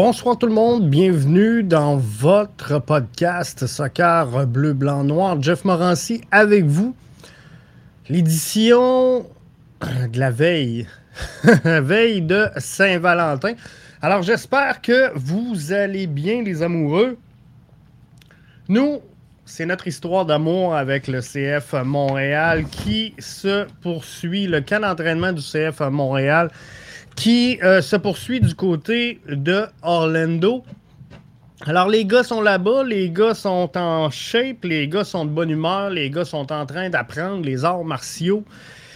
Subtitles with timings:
[0.00, 5.42] Bonsoir tout le monde, bienvenue dans votre podcast Soccer Bleu, Blanc, Noir.
[5.42, 6.94] Jeff Morancy avec vous.
[8.08, 9.26] L'édition
[9.80, 10.86] de la veille,
[11.64, 13.54] veille de Saint-Valentin.
[14.00, 17.18] Alors j'espère que vous allez bien les amoureux.
[18.68, 19.00] Nous,
[19.46, 24.46] c'est notre histoire d'amour avec le CF Montréal qui se poursuit.
[24.46, 26.52] Le camp d'entraînement du CF Montréal
[27.18, 30.64] qui euh, se poursuit du côté de Orlando.
[31.66, 35.50] Alors, les gars sont là-bas, les gars sont en shape, les gars sont de bonne
[35.50, 38.44] humeur, les gars sont en train d'apprendre les arts martiaux.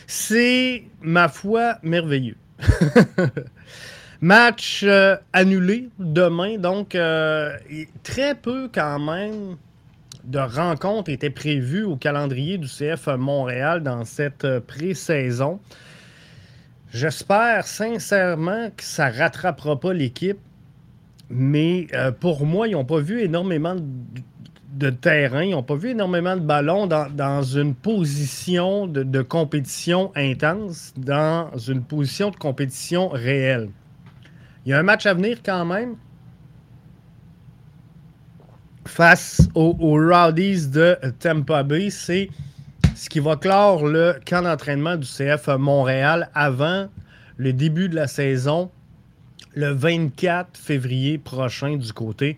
[0.07, 2.37] C'est, ma foi, merveilleux.
[4.21, 7.51] Match euh, annulé demain, donc euh,
[8.05, 9.57] très peu quand même
[10.23, 15.59] de rencontres étaient prévues au calendrier du CF Montréal dans cette pré-saison.
[16.93, 20.39] J'espère sincèrement que ça ne rattrapera pas l'équipe,
[21.31, 23.75] mais euh, pour moi, ils n'ont pas vu énormément
[24.75, 30.93] de, terrain, ils n'ont pas vu énormément de ballons dans, une position de, compétition intense,
[30.98, 33.70] dans une position de compétition réelle.
[34.67, 35.97] Il y a un match à venir quand même
[38.85, 41.89] face aux, aux Rowdies de Tampa Bay.
[41.89, 42.29] C'est
[43.03, 46.86] ce qui va clore le camp d'entraînement du CF Montréal avant
[47.36, 48.70] le début de la saison,
[49.55, 52.36] le 24 février prochain du côté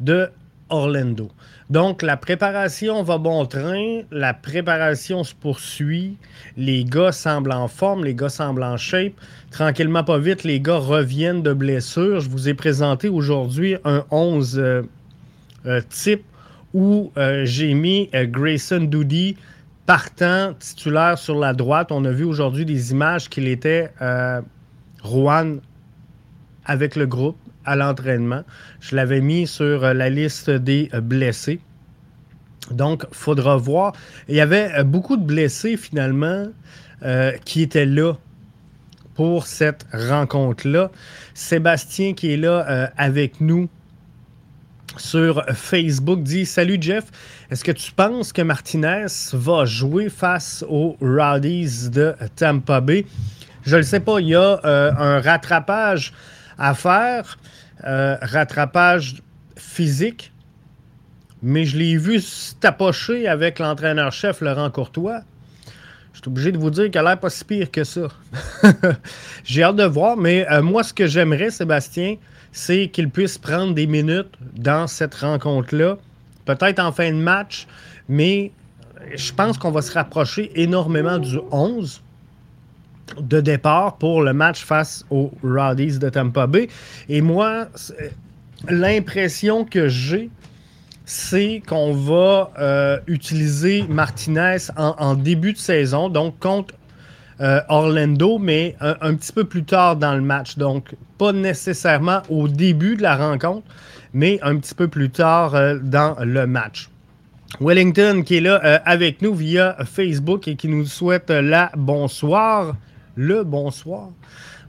[0.00, 0.28] de
[0.68, 1.30] Orlando.
[1.68, 6.16] Donc, la préparation va bon train, la préparation se poursuit,
[6.56, 9.12] les gars semblent en forme, les gars semblent en shape.
[9.52, 12.18] Tranquillement, pas vite, les gars reviennent de blessures.
[12.18, 14.82] Je vous ai présenté aujourd'hui un 11 euh,
[15.66, 16.24] euh, type
[16.74, 19.36] où euh, j'ai mis Grayson Doody,
[19.86, 21.90] partant titulaire sur la droite.
[21.90, 24.40] On a vu aujourd'hui des images qu'il était euh,
[26.64, 28.42] avec le groupe à l'entraînement.
[28.80, 31.60] Je l'avais mis sur euh, la liste des euh, blessés.
[32.70, 33.92] Donc, il faudra voir.
[34.28, 36.46] Il y avait beaucoup de blessés finalement
[37.46, 38.12] qui étaient là
[39.14, 40.90] pour cette rencontre-là.
[41.34, 43.68] Sébastien qui est là avec nous
[44.96, 47.04] sur Facebook dit Salut Jeff,
[47.50, 53.06] est-ce que tu penses que Martinez va jouer face aux Rowdies de Tampa Bay?
[53.62, 56.12] Je ne sais pas, il y a euh, un rattrapage
[56.58, 57.38] à faire,
[57.84, 59.22] euh, rattrapage
[59.56, 60.32] physique,
[61.42, 62.20] mais je l'ai vu
[62.60, 65.20] tapocher avec l'entraîneur-chef Laurent Courtois.
[66.12, 68.08] Je suis obligé de vous dire qu'elle a l'air pas si pire que ça.
[69.44, 72.16] J'ai hâte de voir, mais euh, moi, ce que j'aimerais, Sébastien,
[72.52, 75.96] c'est qu'il puisse prendre des minutes dans cette rencontre-là,
[76.44, 77.66] peut-être en fin de match,
[78.08, 78.52] mais
[79.14, 82.02] je pense qu'on va se rapprocher énormément du 11
[83.18, 86.68] de départ pour le match face aux Rowdies de Tampa Bay.
[87.08, 87.68] Et moi,
[88.68, 90.30] l'impression que j'ai,
[91.04, 96.74] c'est qu'on va euh, utiliser Martinez en, début de saison, donc contre
[97.40, 100.58] euh, Orlando, mais un, petit peu plus tard dans le match.
[100.58, 103.66] Donc, pas nécessairement au début de la rencontre,
[104.12, 106.90] mais un petit peu plus tard euh, dans le match.
[107.60, 112.76] Wellington qui est là euh, avec nous via Facebook et qui nous souhaite la bonsoir.
[113.16, 114.10] Le bonsoir.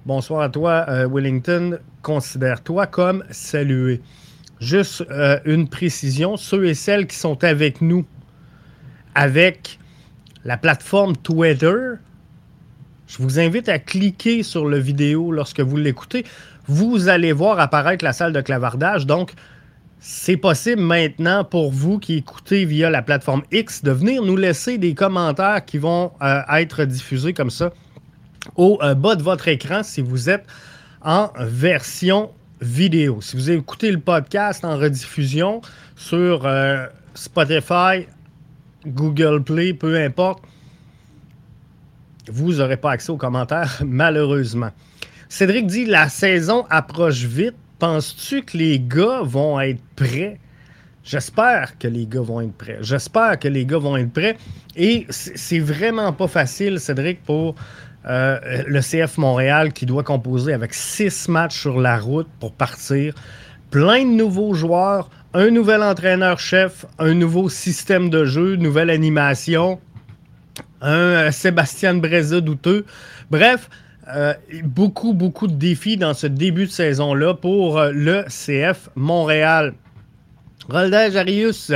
[0.06, 1.78] Bonsoir à toi, Wellington.
[2.02, 4.02] Considère-toi comme salué.
[4.60, 5.06] Juste
[5.46, 8.06] une précision, ceux et celles qui sont avec nous
[9.14, 9.80] avec
[10.44, 11.96] la plateforme Twitter,
[13.12, 16.26] je vous invite à cliquer sur le vidéo lorsque vous l'écoutez.
[16.68, 19.06] Vous allez voir apparaître la salle de clavardage.
[19.06, 19.34] Donc,
[20.00, 24.78] c'est possible maintenant pour vous qui écoutez via la plateforme X de venir nous laisser
[24.78, 27.74] des commentaires qui vont euh, être diffusés comme ça
[28.56, 30.46] au euh, bas de votre écran si vous êtes
[31.02, 33.20] en version vidéo.
[33.20, 35.60] Si vous écoutez le podcast en rediffusion
[35.98, 38.08] sur euh, Spotify,
[38.88, 40.44] Google Play, peu importe,
[42.30, 44.70] vous n'aurez pas accès aux commentaires, malheureusement.
[45.30, 47.56] Cédric dit La saison approche vite.
[47.80, 50.40] Penses-tu que les gars vont être prêts?
[51.04, 52.78] J'espère que les gars vont être prêts.
[52.82, 54.38] J'espère que les gars vont être prêts.
[54.76, 57.56] Et c'est vraiment pas facile, Cédric, pour
[58.08, 63.16] euh, le CF Montréal qui doit composer avec six matchs sur la route pour partir.
[63.72, 69.80] Plein de nouveaux joueurs, un nouvel entraîneur-chef, un nouveau système de jeu, nouvelle animation
[70.82, 72.86] un euh, Sébastien Breza douteux.
[73.30, 73.70] Bref,
[74.10, 74.34] euh,
[74.64, 79.74] beaucoup, beaucoup de défis dans ce début de saison-là pour euh, le CF Montréal.
[80.70, 81.72] Roldage Arius.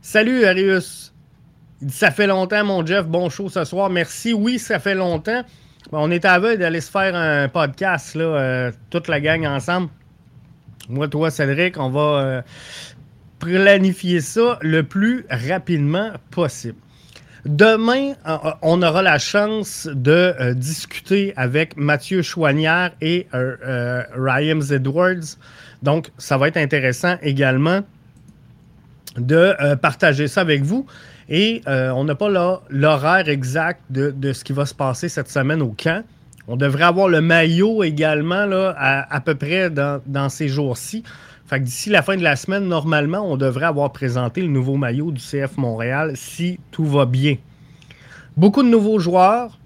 [0.00, 1.12] Salut Arius.
[1.88, 3.06] Ça fait longtemps, mon Jeff.
[3.06, 3.90] Bon show ce soir.
[3.90, 4.32] Merci.
[4.32, 5.42] Oui, ça fait longtemps.
[5.90, 9.88] On est à d'aller se faire un podcast, là, toute la gang ensemble.
[10.88, 12.44] Moi, toi, Cédric, on va
[13.40, 16.78] planifier ça le plus rapidement possible.
[17.44, 18.12] Demain,
[18.62, 25.36] on aura la chance de discuter avec Mathieu Chouanière et Ryan Edwards.
[25.82, 27.80] Donc, ça va être intéressant également
[29.16, 30.86] de partager ça avec vous.
[31.28, 32.28] Et euh, on n'a pas
[32.68, 36.04] l'horaire exact de, ce qui va se passer cette semaine au camp.
[36.46, 38.46] On devrait avoir le maillot également
[38.76, 41.04] à, peu près dans, ces jours-ci.
[41.58, 45.20] D'ici la fin de la semaine, normalement, on devrait avoir présenté le nouveau maillot du
[45.20, 47.36] CF Montréal si tout va bien.
[48.38, 49.58] Beaucoup de nouveaux joueurs,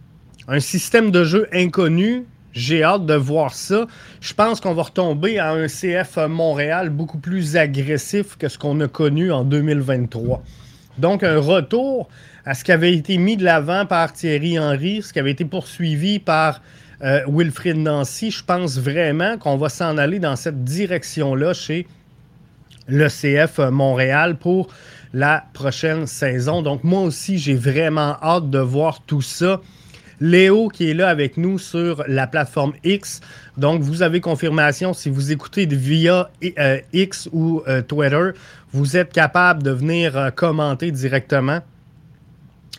[0.48, 2.24] un système de jeu inconnu.
[2.52, 3.86] J'ai hâte de voir ça.
[4.20, 8.80] Je pense qu'on va retomber à un CF Montréal beaucoup plus agressif que ce qu'on
[8.80, 10.42] a connu en 2023.
[10.98, 12.08] Donc, un retour
[12.44, 15.44] à ce qui avait été mis de l'avant par Thierry Henry, ce qui avait été
[15.44, 16.62] poursuivi par
[17.02, 18.30] euh, Wilfrid Nancy.
[18.30, 21.86] Je pense vraiment qu'on va s'en aller dans cette direction-là chez
[22.88, 24.68] le CF Montréal pour
[25.12, 26.62] la prochaine saison.
[26.62, 29.60] Donc, moi aussi, j'ai vraiment hâte de voir tout ça.
[30.18, 33.20] Léo qui est là avec nous sur la plateforme X.
[33.58, 38.30] Donc, vous avez confirmation si vous écoutez via euh, X ou euh, Twitter
[38.76, 41.60] vous êtes capable de venir euh, commenter directement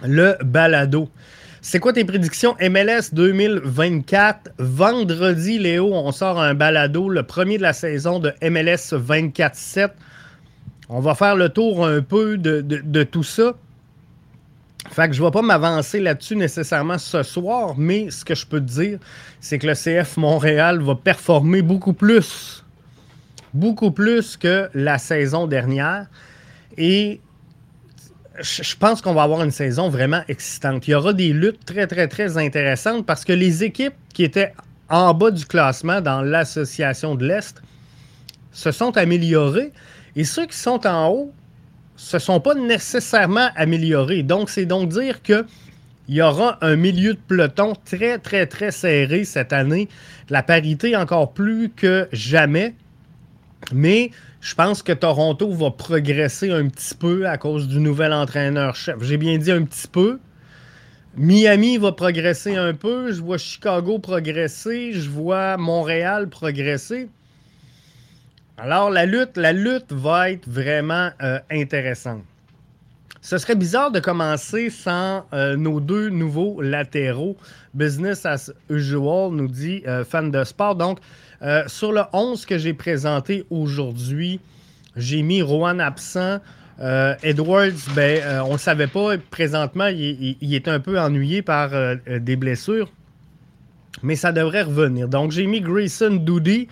[0.03, 1.09] le balado.
[1.61, 2.55] C'est quoi tes prédictions?
[2.61, 4.51] MLS 2024?
[4.59, 9.89] Vendredi, Léo, on sort un balado, le premier de la saison de MLS 24-7.
[10.89, 13.53] On va faire le tour un peu de, tout ça.
[14.91, 18.45] Fait que je ne vais pas m'avancer là-dessus nécessairement ce soir, mais ce que je
[18.45, 18.99] peux te dire,
[19.41, 22.63] c'est que le CF Montréal va performer beaucoup plus
[23.53, 26.07] beaucoup plus que la saison dernière.
[26.77, 27.19] Et
[28.39, 30.87] je pense qu'on va avoir une saison vraiment excitante.
[30.87, 34.53] Il y aura des luttes très, très, très intéressantes parce que les équipes qui étaient
[34.89, 37.61] en bas du classement dans l'association de l'Est
[38.51, 39.71] se sont améliorées
[40.15, 41.33] et ceux qui sont en haut
[41.95, 44.23] se sont pas nécessairement améliorés.
[44.23, 45.45] Donc, c'est donc dire que
[46.07, 49.89] il y aura un milieu de peloton très, très, très serré cette année.
[50.29, 52.75] La parité encore plus que jamais.
[53.73, 54.11] Mais
[54.41, 58.97] je pense que Toronto va progresser un petit peu à cause du nouvel entraîneur-chef.
[59.01, 60.19] J'ai bien dit un petit peu.
[61.15, 63.11] Miami va progresser un peu.
[63.11, 64.93] Je vois Chicago progresser.
[64.93, 67.09] Je vois Montréal progresser.
[68.59, 72.23] Alors, la lutte, la lutte va être vraiment euh, intéressante.
[73.21, 77.35] Ce serait bizarre de commencer sans euh, nos deux nouveaux latéraux.
[77.73, 80.75] Business as usual, nous dit euh, fan de sport.
[80.75, 80.99] Donc,
[81.41, 84.39] euh, sur le 11 que j'ai présenté aujourd'hui,
[84.95, 86.39] j'ai mis Rowan absent.
[86.79, 89.17] Euh, Edwards, ben, euh, on ne savait pas.
[89.29, 91.71] Présentement, il, est un peu ennuyé par
[92.07, 92.89] des blessures.
[94.03, 95.07] Mais ça devrait revenir.
[95.07, 96.67] Donc, j'ai mis Grayson Doody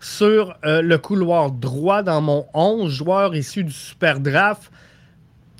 [0.00, 4.70] sur le couloir droit dans mon 11, joueur issu du Super Draft.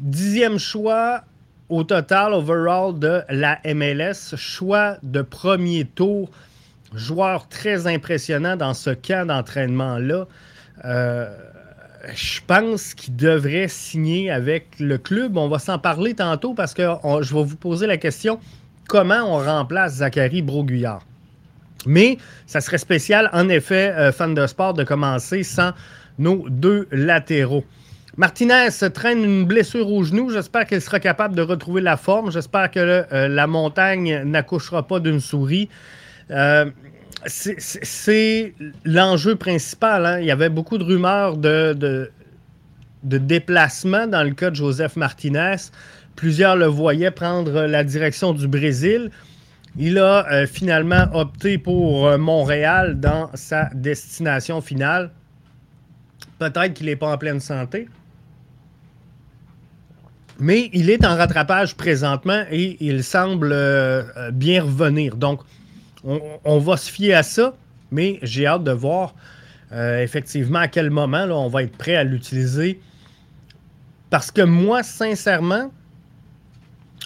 [0.01, 1.23] Dixième choix
[1.69, 4.37] au total, overall de la MLS.
[4.37, 6.31] Choix de premier tour
[6.95, 10.27] joueur très impressionnant dans ce camp d'entraînement-là.
[10.85, 11.29] Euh,
[12.15, 15.37] je pense qu'il devrait signer avec le club.
[15.37, 18.41] On va s'en parler tantôt parce que je vais vous poser la question
[18.91, 21.03] comment on remplace Zachary Broguillard?
[21.87, 25.71] Mais ça serait spécial, en effet, euh, fan de sport, de commencer sans
[26.19, 27.65] nos deux latéraux.
[28.17, 30.31] Martinez traîne une blessure au genou.
[30.31, 32.33] J'espère qu'il sera capable de retrouver la forme.
[32.33, 35.69] J'espère que euh, la montagne n'accouchera pas d'une souris.
[36.31, 36.71] Euh,
[37.27, 40.07] c'est l'enjeu principal.
[40.07, 40.21] Hein.
[40.21, 42.11] Il y avait beaucoup de rumeurs de,
[43.03, 45.57] déplacement dans le cas de Joseph Martinez.
[46.17, 49.11] Plusieurs le voyaient prendre la direction du Brésil.
[49.77, 55.11] Il a euh, finalement opté pour euh, Montréal dans sa destination finale.
[56.39, 57.89] Peut-être qu'il n'est pas en pleine santé.
[60.39, 63.55] Mais il est en rattrapage présentement et il semble
[64.33, 65.17] bien revenir.
[65.17, 65.43] Donc,
[66.05, 67.55] on, va se fier à ça,
[67.91, 69.15] mais j'ai hâte de voir
[69.73, 72.81] euh, effectivement à quel moment on va être prêt à l'utiliser.
[74.09, 75.71] Parce que moi, sincèrement,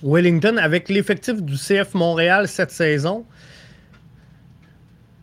[0.03, 3.25] Wellington, avec l'effectif du CF Montréal cette saison,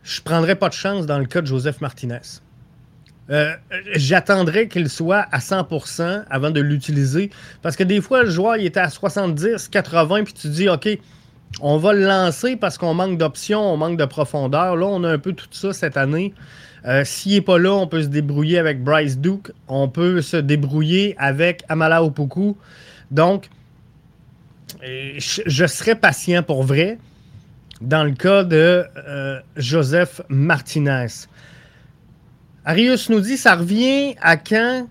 [0.04, 2.40] je ne prendrais pas de chance dans le cas de Joseph Martinez.
[3.30, 3.54] Euh,
[3.94, 7.30] j'attendrais qu'il soit à 100% avant de l'utiliser.
[7.62, 10.88] Parce que des fois, le joueur il était à 70, 80, puis tu dis, OK,
[11.60, 14.76] on va le lancer parce qu'on manque d'options, on manque de profondeur.
[14.76, 16.32] Là, on a un peu tout ça cette année.
[16.84, 19.52] Euh, s'il n'est pas là, on peut se débrouiller avec Bryce Duke.
[19.68, 22.56] On peut se débrouiller avec Amala Opoku.
[23.10, 23.48] Donc,
[24.82, 26.98] euh, je, serais patient pour vrai
[27.80, 31.06] dans le cas de euh, Joseph Martinez.
[32.64, 34.88] Arius nous dit ça revient à quand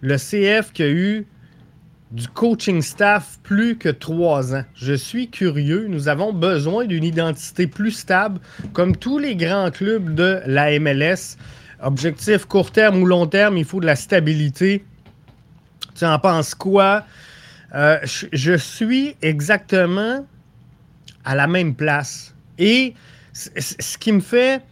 [0.00, 1.26] le CF qui a eu
[2.14, 4.64] du coaching staff plus que trois ans.
[4.76, 5.88] Je suis curieux.
[5.88, 8.40] Nous avons besoin d'une identité plus stable,
[8.72, 11.36] comme tous les grands clubs de la MLS.
[11.82, 14.84] Objectif court terme ou long terme, il faut de la stabilité.
[15.96, 17.04] Tu en penses quoi?
[17.74, 20.24] Euh, je suis exactement
[21.24, 22.32] à la même place.
[22.58, 22.94] Et
[23.32, 24.62] ce qui me fait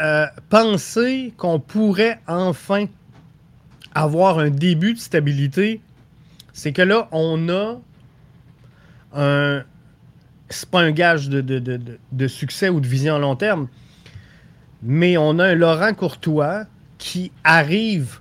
[0.00, 2.86] euh, penser qu'on pourrait enfin
[3.94, 5.80] avoir un début de stabilité,
[6.52, 7.80] c'est que là, on a
[9.14, 9.62] un.
[10.50, 13.66] C'est pas un gage de, de, succès ou de vision à long terme,
[14.82, 16.64] mais on a un Laurent Courtois
[16.98, 18.20] qui arrive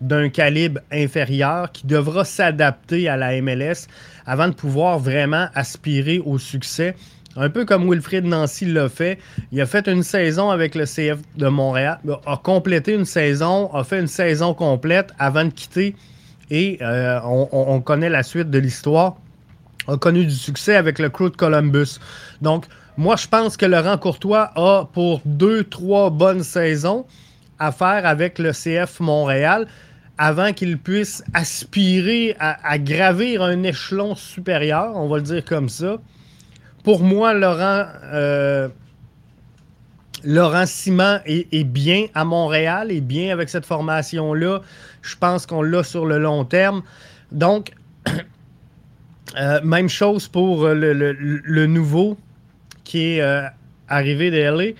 [0.00, 3.88] d'un calibre inférieur, qui devra s'adapter à la MLS
[4.26, 6.94] avant de pouvoir vraiment aspirer au succès.
[7.36, 9.18] Un peu comme Wilfried Nancy l'a fait.
[9.52, 13.84] Il a fait une saison avec le CF de Montréal, a complété une saison, a
[13.84, 15.96] fait une saison complète avant de quitter.
[16.50, 19.16] Et euh, on, connaît la suite de l'histoire.
[19.88, 21.98] A connu du succès avec le crew de Columbus.
[22.42, 22.66] Donc,
[22.98, 27.06] moi, je pense que Laurent Courtois a pour deux, trois bonnes saisons
[27.58, 29.66] à faire avec le CF Montréal
[30.18, 35.96] avant qu'il puisse aspirer à, gravir un échelon supérieur, on va le dire comme ça.
[36.82, 38.68] Pour moi, Laurent, euh,
[40.24, 44.60] Laurent Simon est, bien à Montréal, est bien avec cette formation-là.
[45.00, 46.82] Je pense qu'on l'a sur le long terme.
[47.30, 47.72] Donc,
[49.36, 52.18] euh, même chose pour le, nouveau
[52.82, 53.46] qui est euh,
[53.88, 54.74] arrivé de.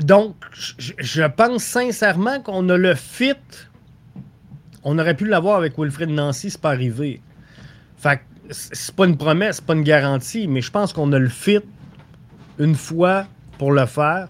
[0.00, 3.34] Donc, je pense sincèrement qu'on a le fit.
[4.82, 7.20] On aurait pu l'avoir avec Wilfred Nancy, c'est pas arrivé.
[7.96, 11.28] Fait c'est pas une promesse, c'est pas une garantie, mais je pense qu'on a le
[11.28, 11.60] fit
[12.58, 13.26] une fois
[13.58, 14.28] pour le faire.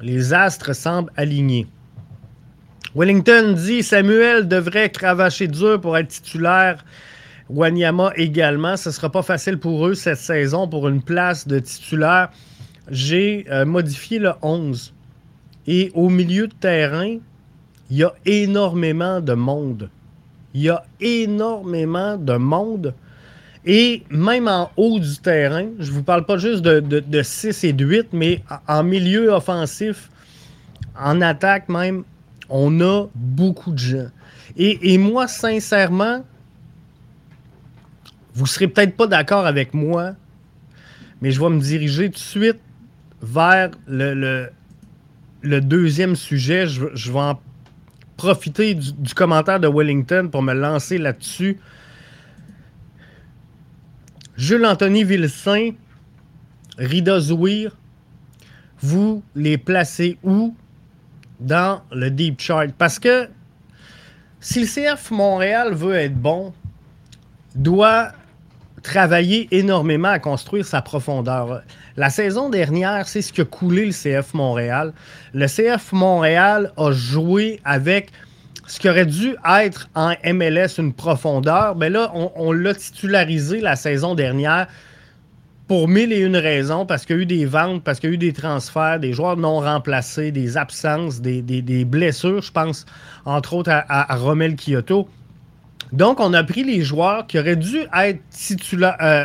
[0.00, 1.66] Les astres semblent alignés.
[2.94, 6.84] Wellington dit Samuel devrait cravacher dur pour être titulaire.
[7.48, 8.76] Wanyama également.
[8.76, 12.30] Ce ne sera pas facile pour eux cette saison pour une place de titulaire
[12.90, 14.92] j'ai euh, modifié le 11.
[15.66, 17.18] Et au milieu de terrain,
[17.90, 19.90] il y a énormément de monde.
[20.54, 22.94] Il y a énormément de monde.
[23.64, 27.72] Et même en haut du terrain, je ne vous parle pas juste de, 6 et
[27.72, 30.10] de 8, mais en milieu offensif,
[30.98, 32.04] en attaque même,
[32.48, 34.08] on a beaucoup de gens.
[34.56, 36.24] Et, et moi, sincèrement,
[38.34, 40.14] vous ne serez peut-être pas d'accord avec moi,
[41.20, 42.60] mais je vais me diriger tout de suite
[43.22, 44.48] vers le,
[45.42, 46.66] le, deuxième sujet.
[46.66, 47.40] Je, vais en
[48.16, 51.58] profiter du, commentaire de Wellington pour me lancer là-dessus.
[54.42, 55.70] Jules-Anthony Vilsain,
[56.76, 57.76] Rida Zouir,
[58.80, 60.56] vous les placez où
[61.38, 62.72] dans le deep chart?
[62.76, 63.28] Parce que
[64.40, 66.52] si le CF Montréal veut être bon,
[67.54, 68.10] doit
[68.82, 71.62] travailler énormément à construire sa profondeur.
[71.96, 74.92] La saison dernière, c'est ce qui a coulé le CF Montréal.
[75.34, 78.10] Le CF Montréal a joué avec
[78.66, 81.76] ce qui aurait dû être en MLS une profondeur.
[81.76, 84.66] Mais là, on, l'a titularisé la saison dernière
[85.68, 88.12] pour mille et une raisons, parce qu'il y a eu des ventes, parce qu'il y
[88.12, 92.84] a eu des transferts, des joueurs non remplacés, des absences, des, blessures, je pense,
[93.24, 95.08] entre autres à, Romel Kyoto.
[95.92, 98.96] Donc, on a pris les joueurs qui auraient dû être titulaires.
[99.00, 99.24] Euh,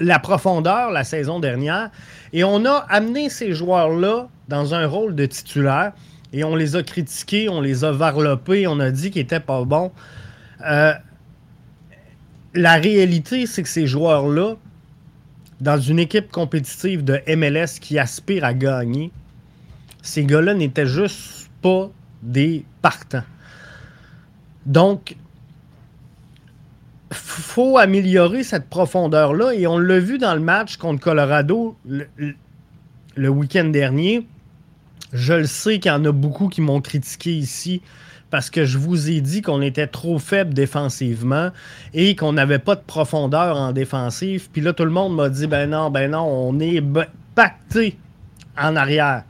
[0.00, 1.90] la profondeur la saison dernière.
[2.32, 5.92] Et on a amené ces joueurs-là dans un rôle de titulaire
[6.32, 9.64] et on les a critiqués, on les a varlopés, on a dit qu'ils n'étaient pas
[9.64, 9.92] bons.
[10.66, 10.92] Euh,
[12.54, 14.56] la réalité, c'est que ces joueurs-là,
[15.60, 19.10] dans une équipe compétitive de MLS qui aspire à gagner,
[20.02, 21.90] ces gars-là n'étaient juste pas
[22.22, 23.24] des partants.
[24.66, 25.16] Donc,
[27.12, 29.52] faut améliorer cette profondeur-là.
[29.54, 34.26] Et on l'a vu dans le match contre Colorado le, week-end dernier.
[35.12, 37.82] Je le sais qu'il y en a beaucoup qui m'ont critiqué ici
[38.30, 41.50] parce que je vous ai dit qu'on était trop faible défensivement
[41.94, 44.48] et qu'on n'avait pas de profondeur en défensive.
[44.52, 46.82] Puis là, tout le monde m'a dit ben non, ben non, on est
[47.34, 47.98] pacté
[48.56, 49.24] en arrière.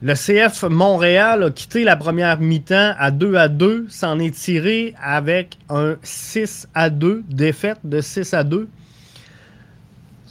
[0.00, 4.94] Le CF Montréal a quitté la première mi-temps à 2 à 2, s'en est tiré
[5.02, 8.68] avec un 6 à 2, défaite de 6 à 2.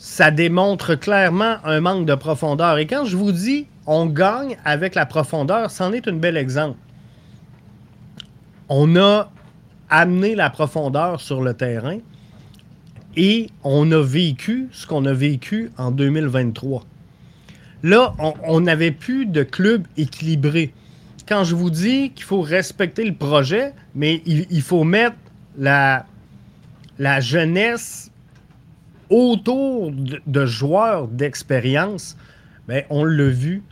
[0.10, 2.78] Ça démontre clairement un manque de profondeur.
[2.78, 6.80] Et quand je vous dis on gagne avec la profondeur, c'en est un bel exemple.
[8.70, 9.30] On a
[9.90, 11.98] amené la profondeur sur le terrain
[13.18, 16.86] Et on a vécu ce qu'on a vécu en 2023.
[17.84, 20.74] Là, on n'avait plus de club équilibré.
[21.28, 25.18] Quand je vous dis qu'il faut respecter le projet, mais il, faut mettre
[25.58, 26.06] la,
[26.98, 28.10] la jeunesse
[29.10, 32.18] autour de, joueurs d'expérience,
[32.68, 33.64] ben, on l'a vu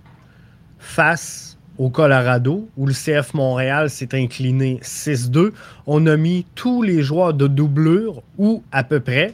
[0.80, 5.52] face au Colorado, où le CF Montréal s'est incliné 6-2.
[5.88, 9.34] On a mis tous les joueurs de doublure, ou à peu près,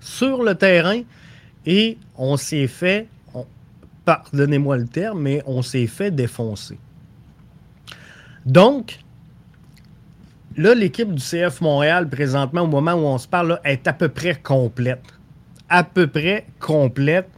[0.00, 1.00] sur le terrain,
[1.66, 3.08] et on s'est fait,
[4.04, 6.78] pardonnez-moi le terme, mais on s'est fait défoncer.
[8.46, 9.00] Donc,
[10.56, 14.08] là, l'équipe du CF Montréal, présentement, au moment où on se parle, est à peu
[14.08, 15.13] près complète.
[15.68, 17.28] À peu près complète.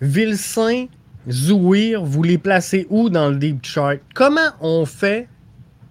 [0.00, 0.86] Vilsain,
[1.30, 3.98] Zouir, vous les placez où dans le deep chart?
[4.14, 5.28] Comment on fait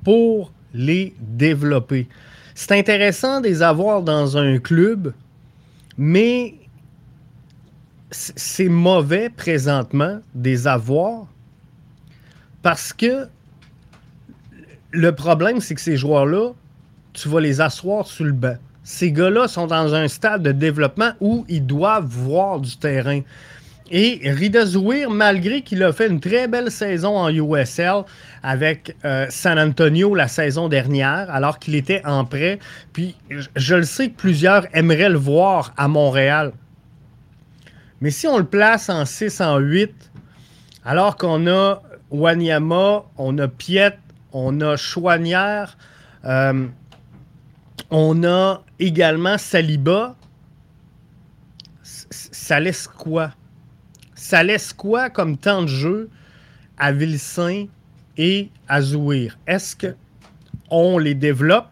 [0.03, 2.07] pour les développer?
[2.53, 5.13] C'est intéressant de les avoir dans un club,
[5.97, 6.55] mais
[8.11, 11.27] c'est mauvais présentement des avoir
[12.61, 13.27] parce que
[14.91, 16.51] le problème, c'est que ces joueurs-là,
[17.13, 18.57] tu vas les asseoir sur le banc.
[18.83, 23.21] Ces gars-là sont dans un stade de développement où ils doivent voir du terrain.
[23.93, 28.03] Et Rida Zouir, malgré qu'il a fait une très belle saison en USL
[28.41, 32.59] avec euh, San Antonio la saison dernière, alors qu'il était en prêt,
[32.93, 36.53] puis je, le sais que plusieurs aimeraient le voir à Montréal.
[37.99, 39.93] Mais si on le place en 6, en 8,
[40.85, 43.97] alors qu'on a Wanyama, on a Piet,
[44.31, 45.77] on a Chouanière,
[46.23, 46.65] euh,
[47.89, 50.15] on a également Saliba,
[51.83, 53.33] ça laisse quoi?
[54.21, 56.09] ça laisse quoi comme temps de jeu
[56.77, 57.65] à Vilsain
[58.17, 59.37] et à Zouir?
[59.47, 61.67] Est-ce qu'on les développe?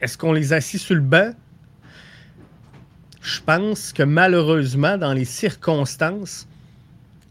[0.00, 1.32] Est-ce qu'on les assit sur le banc?
[3.20, 6.48] Je pense que malheureusement, dans les circonstances,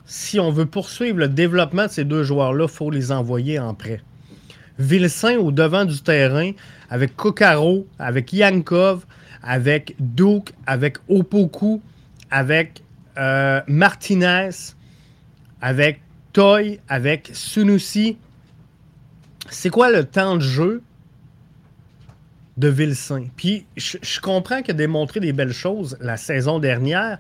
[0.06, 3.74] si on veut poursuivre le développement de ces deux joueurs-là, il faut les envoyer en
[3.74, 4.02] prêt.
[4.80, 6.52] Vilsain au devant du terrain,
[6.90, 9.06] avec Kokaro, avec Yankov,
[9.44, 11.82] avec Duke, avec Opoku,
[12.32, 12.84] avec
[13.18, 14.50] euh, Martinez,
[15.62, 16.02] avec
[16.34, 18.18] Toy, avec Sunusi.
[19.50, 20.84] C'est quoi le temps de jeu
[22.58, 23.28] de Vilsain?
[23.38, 27.20] Puis je, comprends qu'il a démontré des belles choses la saison dernière,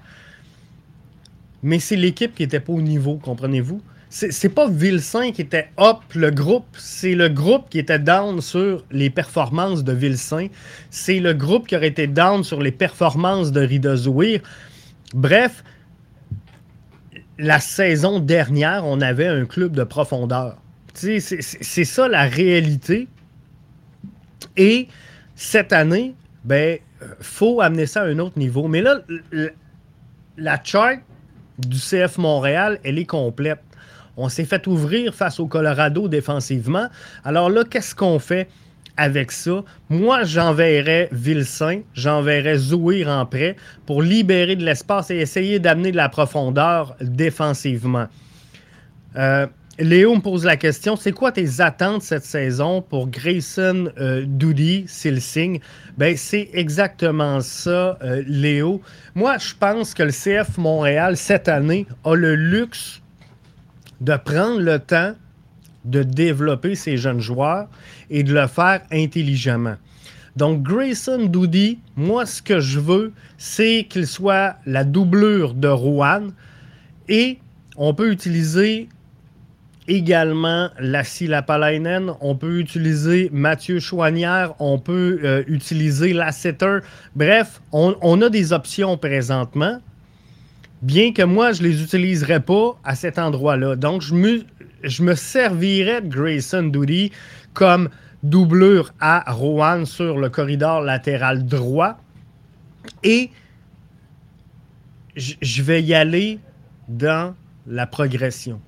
[1.63, 3.82] mais c'est l'équipe qui n'était pas au niveau, comprenez-vous?
[4.10, 8.86] C'est pas Vilsain qui était up le groupe, c'est le groupe qui était down sur
[8.91, 10.48] les performances de Vilsain.
[10.89, 14.41] C'est le groupe qui aurait été down sur les performances de Ridazouir.
[15.13, 15.63] Bref,
[17.38, 20.58] la saison dernière, on avait un club de profondeur.
[20.94, 21.20] C'est
[21.84, 23.08] ça la réalité.
[24.56, 24.88] Et
[25.36, 26.15] cette année,
[26.46, 26.80] ben,
[27.20, 28.68] faut amener ça à un autre niveau.
[28.68, 29.02] Mais là,
[30.38, 31.00] la chart
[31.58, 33.60] du CF Montréal, elle est complète.
[34.17, 36.88] On s'est fait ouvrir face au Colorado défensivement.
[37.23, 38.47] Alors là, qu'est-ce qu'on fait?
[38.97, 39.63] avec ça?
[39.89, 45.97] Moi, j'enverrais Vilsain, j'enverrais Zouir en prêt pour libérer de l'espace et essayer d'amener de
[45.97, 48.08] la profondeur défensivement.
[49.17, 49.47] Euh,
[49.78, 54.86] Léo me pose la question c'est quoi tes attentes cette saison pour Grayson euh, Doody
[54.88, 55.60] s'il signe
[55.97, 58.82] ben, C'est exactement ça, euh, Léo.
[59.15, 63.01] Moi, je pense que le CF Montréal, cette année, a le luxe
[64.06, 65.13] de prendre le temps
[65.84, 67.68] de développer ses jeunes joueurs
[68.10, 69.76] et de le faire intelligemment.
[70.36, 76.28] Donc, Grayson Doody, moi, ce que je veux, c'est qu'il soit la doublure de Rouen
[77.08, 77.39] et
[77.78, 78.89] on peut utiliser
[79.88, 86.80] également Lassie Lapalainen, on peut utiliser Mathieu Chouanière, on peut euh, utiliser Lasseter.
[87.15, 89.80] Bref, on, a des options présentement,
[90.86, 93.76] bien que moi, je ne les utiliserai pas à cet endroit-là.
[93.76, 94.43] Donc, je me,
[94.84, 97.12] je me servirais de Grayson Doody
[97.54, 97.89] comme
[98.21, 101.98] doublure à Rowan sur le corridor latéral droit.
[103.04, 103.32] Et
[105.15, 106.39] je vais y aller
[106.88, 108.62] dans la progression.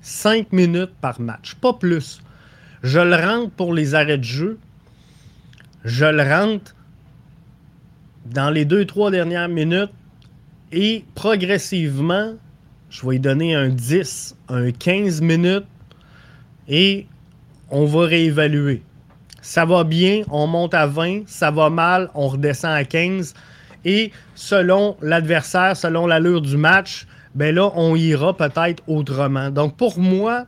[0.00, 2.22] Cinq minutes par match, pas plus.
[2.82, 4.58] Je le rentre pour les arrêts de jeu.
[5.84, 6.74] Je le rentre
[8.24, 9.92] dans les deux, trois dernières minutes.
[10.76, 12.34] Et progressivement,
[12.90, 15.68] je vais donner un 10, un 15 minutes
[16.66, 17.06] et
[17.70, 18.82] on va réévaluer.
[19.40, 23.34] Ça va bien, on monte à 20, ça va mal, on redescend à 15.
[23.84, 27.06] Et selon l'adversaire, selon l'allure du match,
[27.36, 29.50] ben là, on ira peut-être autrement.
[29.50, 30.46] Donc pour moi,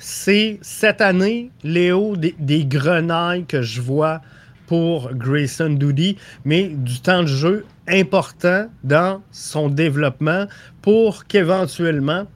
[0.00, 4.22] c'est cette année, Léo, des, grenailles que je vois
[4.66, 10.46] pour Grayson Doody, mais du temps de jeu important dans son développement
[10.82, 12.26] pour qu'éventuellement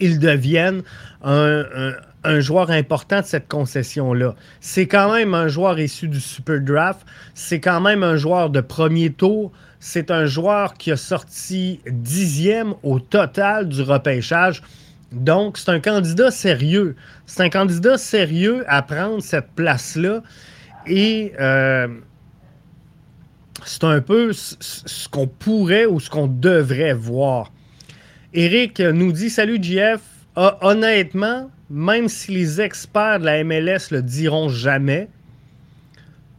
[0.00, 0.82] il devienne
[1.22, 1.64] un,
[2.24, 4.34] un, joueur important de cette concession-là.
[4.60, 8.60] C'est quand même un joueur issu du Super Draft, c'est quand même un joueur de
[8.60, 14.62] premier tour, c'est un joueur qui a sorti dixième au total du repêchage.
[15.12, 16.96] Donc, c'est un candidat sérieux.
[17.26, 20.22] C'est un candidat sérieux à prendre cette place-là.
[20.86, 21.88] Et euh,
[23.64, 27.52] c'est un peu ce qu'on pourrait ou ce qu'on devrait voir.
[28.34, 30.00] Eric nous dit Salut JF.
[30.36, 35.08] Ah, honnêtement, même si les experts de la MLS le diront jamais,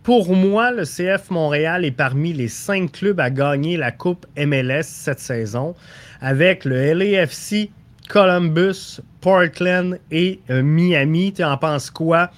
[0.03, 4.83] pour moi, le CF Montréal est parmi les cinq clubs à gagner la Coupe MLS
[4.83, 5.75] cette saison,
[6.21, 7.71] avec le LAFC,
[8.07, 11.33] Columbus, Portland et euh, Miami.
[11.33, 12.31] Tu en penses quoi?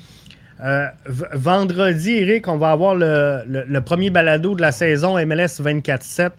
[0.62, 6.32] Euh, vendredi, Eric, on va avoir le, premier balado de la saison MLS 24-7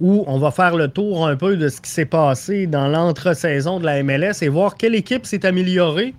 [0.00, 3.80] où on va faire le tour un peu de ce qui s'est passé dans l'entre-saison
[3.80, 6.14] de la MLS et voir quelle équipe s'est améliorée,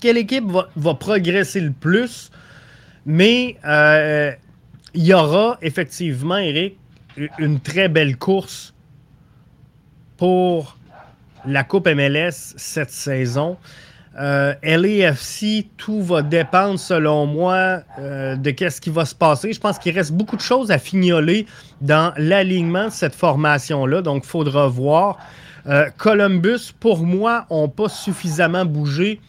[0.00, 0.44] quelle équipe
[0.76, 2.30] va, progresser le plus.
[3.04, 4.32] Mais euh,
[4.94, 6.78] il y aura effectivement, Eric,
[7.38, 8.74] une très belle course
[10.16, 10.78] pour
[11.46, 13.58] la Coupe MLS cette saison.
[14.20, 19.52] Euh, LAFC, tout va dépendre, selon moi, euh, de qu'est-ce qui va se passer.
[19.52, 21.46] Je pense qu'il reste beaucoup de choses à fignoler
[21.80, 25.18] dans l'alignement de cette formation-là, donc il faudra voir.
[25.66, 29.20] Euh, Columbus, pour moi, n'ont pas suffisamment bougé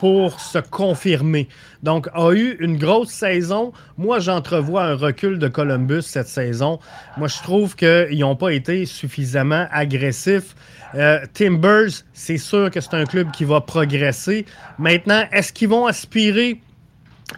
[0.00, 1.48] pour se confirmer.
[1.82, 3.72] Donc, a eu une grosse saison.
[3.96, 6.78] Moi, j'entrevois un recul de Columbus cette saison.
[7.16, 10.54] Moi, je trouve qu'ils n'ont pas été suffisamment agressifs.
[10.94, 14.46] Euh, Timbers, c'est sûr que c'est un club qui va progresser.
[14.78, 16.60] Maintenant, est-ce qu'ils vont aspirer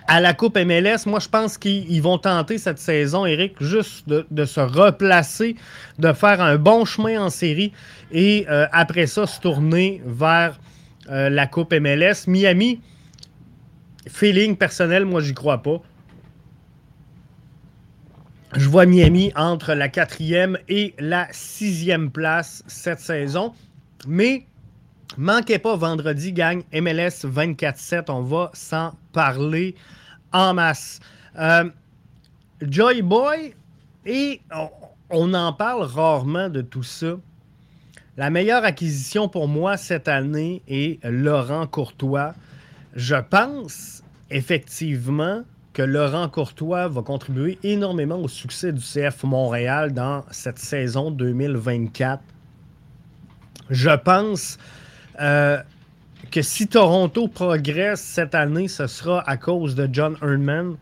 [0.07, 1.07] à la Coupe MLS?
[1.07, 5.57] Moi, je pense qu'ils vont tenter cette saison, Eric, juste de, se replacer,
[5.99, 7.73] de faire un bon chemin en série
[8.13, 10.59] et euh, après ça, se tourner vers
[11.11, 12.29] euh, la Coupe MLS.
[12.29, 12.81] Miami,
[14.09, 15.83] feeling personnel, moi, j'y crois pas.
[18.57, 23.55] Je vois Miami entre la quatrième et la sixième place cette saison.
[24.09, 24.45] Mais
[25.17, 28.11] manquez pas vendredi, gang MLS 24-7.
[28.11, 29.77] On va s'en parler
[30.33, 30.99] en masse.
[31.39, 31.71] Euh,
[32.61, 33.55] Joy Boy,
[34.05, 34.41] et
[35.11, 37.17] on, en parle rarement de tout ça.
[38.17, 42.35] La meilleure acquisition pour moi cette année est Laurent Courtois.
[42.95, 50.25] Je pense effectivement que Laurent Courtois va contribuer énormément au succès du CF Montréal dans
[50.31, 52.23] cette saison 2024.
[53.71, 54.59] Je pense
[55.21, 55.59] euh,
[56.31, 60.77] que si Toronto progresse cette année, ce sera à cause de John Erdman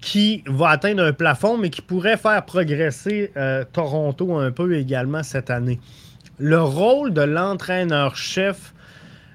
[0.00, 5.22] qui va atteindre un plafond, mais qui pourrait faire progresser euh, Toronto un peu également
[5.22, 5.80] cette année.
[6.38, 8.74] Le rôle de l'entraîneur-chef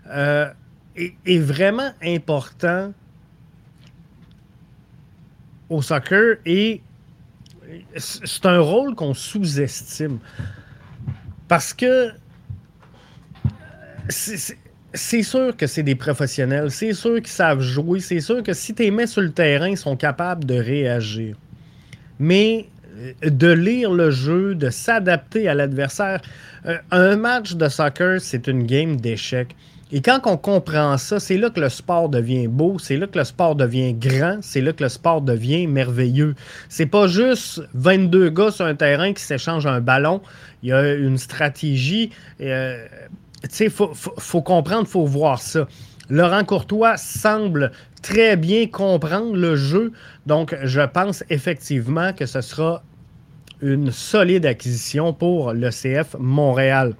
[0.09, 0.49] euh,
[0.95, 2.91] est, vraiment important
[5.69, 6.81] au soccer et
[7.97, 10.19] c'est un rôle qu'on sous-estime.
[11.47, 12.11] Parce que
[14.09, 18.73] c'est sûr que c'est des professionnels, c'est sûr qu'ils savent jouer, c'est sûr que si
[18.73, 21.35] tu les mets sur le terrain, ils sont capables de réagir.
[22.19, 26.21] Mais euh, de lire le jeu, de s'adapter à l'adversaire,
[26.65, 29.55] euh, un match de soccer, c'est une game d'échecs.
[29.89, 33.17] Et quand on comprend ça, c'est là que le sport devient beau, c'est là que
[33.17, 36.35] le sport devient grand, c'est là que le sport devient merveilleux.
[36.67, 40.21] C'est pas juste 22 gars sur un terrain qui s'échangent un ballon.
[40.61, 42.11] Il y a une stratégie.
[42.41, 42.85] Euh,
[43.43, 45.67] tu sais, il faut, faut, comprendre, faut voir ça.
[46.09, 47.71] Laurent Courtois semble
[48.01, 49.93] très bien comprendre le jeu.
[50.25, 52.83] Donc, je pense effectivement que ce sera
[53.61, 56.93] une solide acquisition pour le CF Montréal.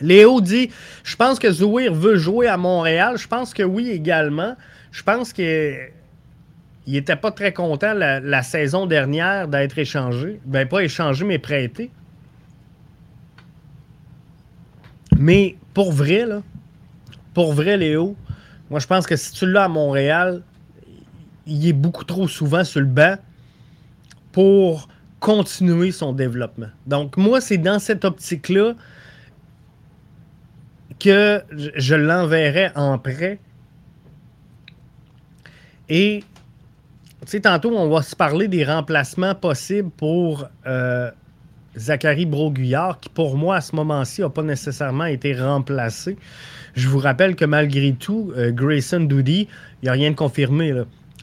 [0.00, 0.70] Léo dit
[1.04, 3.16] Je pense que Zouir veut jouer à Montréal.
[3.18, 4.56] Je pense que oui également.
[4.90, 5.90] Je pense qu'il
[6.86, 10.40] n'était pas très content la, saison dernière d'être échangé.
[10.44, 11.90] Ben, pas échangé, mais prêté.
[15.16, 16.24] Mais pour vrai,
[17.34, 18.16] pour vrai, Léo,
[18.70, 20.42] moi je pense que si tu l'as à Montréal,
[21.46, 23.16] il est beaucoup trop souvent sur le banc
[24.32, 24.88] pour
[25.20, 26.68] continuer son développement.
[26.86, 28.74] Donc, moi, c'est dans cette optique-là
[30.98, 33.38] que je l'enverrai en prêt.
[35.88, 36.22] Et,
[37.22, 41.10] tu sais, tantôt, on va se parler des remplacements possibles pour euh,
[41.76, 46.16] Zachary Broguillard, qui pour moi, à ce moment-ci, n'a pas nécessairement été remplacé.
[46.74, 49.48] Je vous rappelle que malgré tout, euh, Grayson Doody,
[49.82, 50.72] il n'y a rien de confirmé.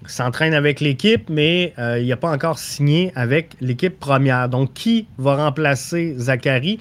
[0.08, 4.50] s'entraîne avec l'équipe, mais euh, il n'a pas encore signé avec l'équipe première.
[4.50, 6.80] Donc, qui va remplacer Zachary?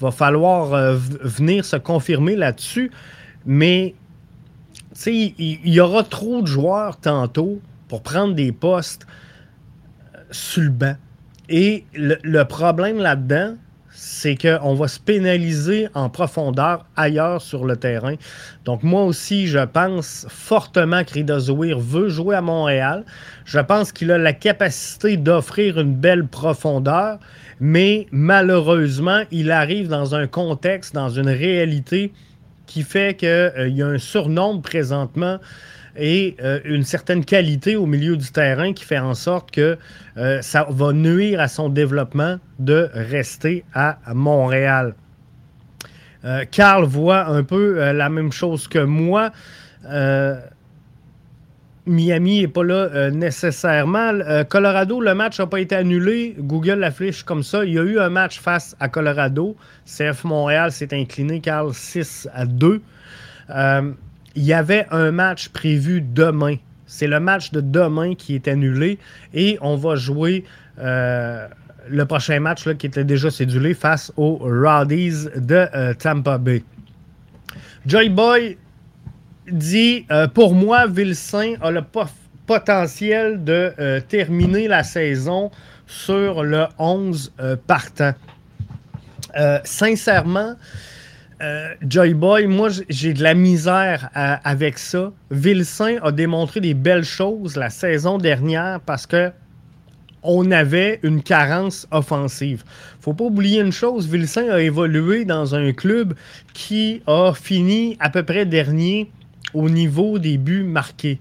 [0.00, 2.90] Va falloir euh, venir se confirmer là-dessus.
[3.44, 3.94] Mais,
[5.06, 9.06] il, y, aura trop de joueurs tantôt pour prendre des postes
[10.14, 10.96] euh, sur le banc.
[11.48, 13.54] Et le problème là-dedans,
[13.96, 18.14] c'est qu'on va se pénaliser en profondeur ailleurs sur le terrain.
[18.66, 23.04] Donc moi aussi, je pense fortement que Ridazoir veut jouer à Montréal.
[23.46, 27.18] Je pense qu'il a la capacité d'offrir une belle profondeur,
[27.60, 32.12] mais malheureusement, il arrive dans un contexte, dans une réalité
[32.66, 35.38] qui fait qu'il euh, y a un surnombre présentement
[35.96, 39.78] et euh, une certaine qualité au milieu du terrain qui fait en sorte que
[40.18, 44.94] euh, ça va nuire à son développement de rester à Montréal.
[46.50, 49.30] Carl voit un peu la même chose que moi.
[51.86, 54.12] Miami n'est pas là nécessairement.
[54.48, 56.34] Colorado, le match n'a pas été annulé.
[56.38, 57.64] Google l'affiche comme ça.
[57.64, 59.56] Il y a eu un match face à Colorado.
[59.84, 62.82] CF Montréal s'est incliné, Carl, 6 à 2
[64.36, 66.56] il y avait un match prévu demain.
[66.86, 68.98] C'est le match de demain qui est annulé
[69.34, 70.44] et on va jouer
[70.78, 71.48] euh,
[71.88, 76.62] le prochain match qui était déjà cédulé face aux Rowdies de euh, Tampa Bay.
[77.86, 78.58] Joy Boy
[79.50, 81.82] dit euh, Pour moi, Vilsain a le
[82.46, 85.50] potentiel de terminer la saison
[85.86, 87.32] sur le 11
[87.66, 88.14] partant.
[89.64, 90.54] sincèrement,
[91.42, 95.12] euh, Joy Boy, moi, j'ai de la misère avec ça.
[95.30, 99.30] Vilsain a démontré des belles choses la saison dernière parce que
[100.22, 102.64] on avait une carence offensive.
[103.00, 106.14] Faut pas oublier une chose, Vilsain a évolué dans un club
[106.52, 109.08] qui a fini à peu près dernier
[109.54, 111.18] au niveau des buts marqués.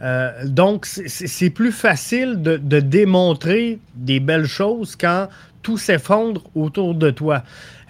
[0.00, 5.28] Euh, donc, c'est plus facile de, démontrer des belles choses quand
[5.62, 7.42] tout s'effondre autour de toi.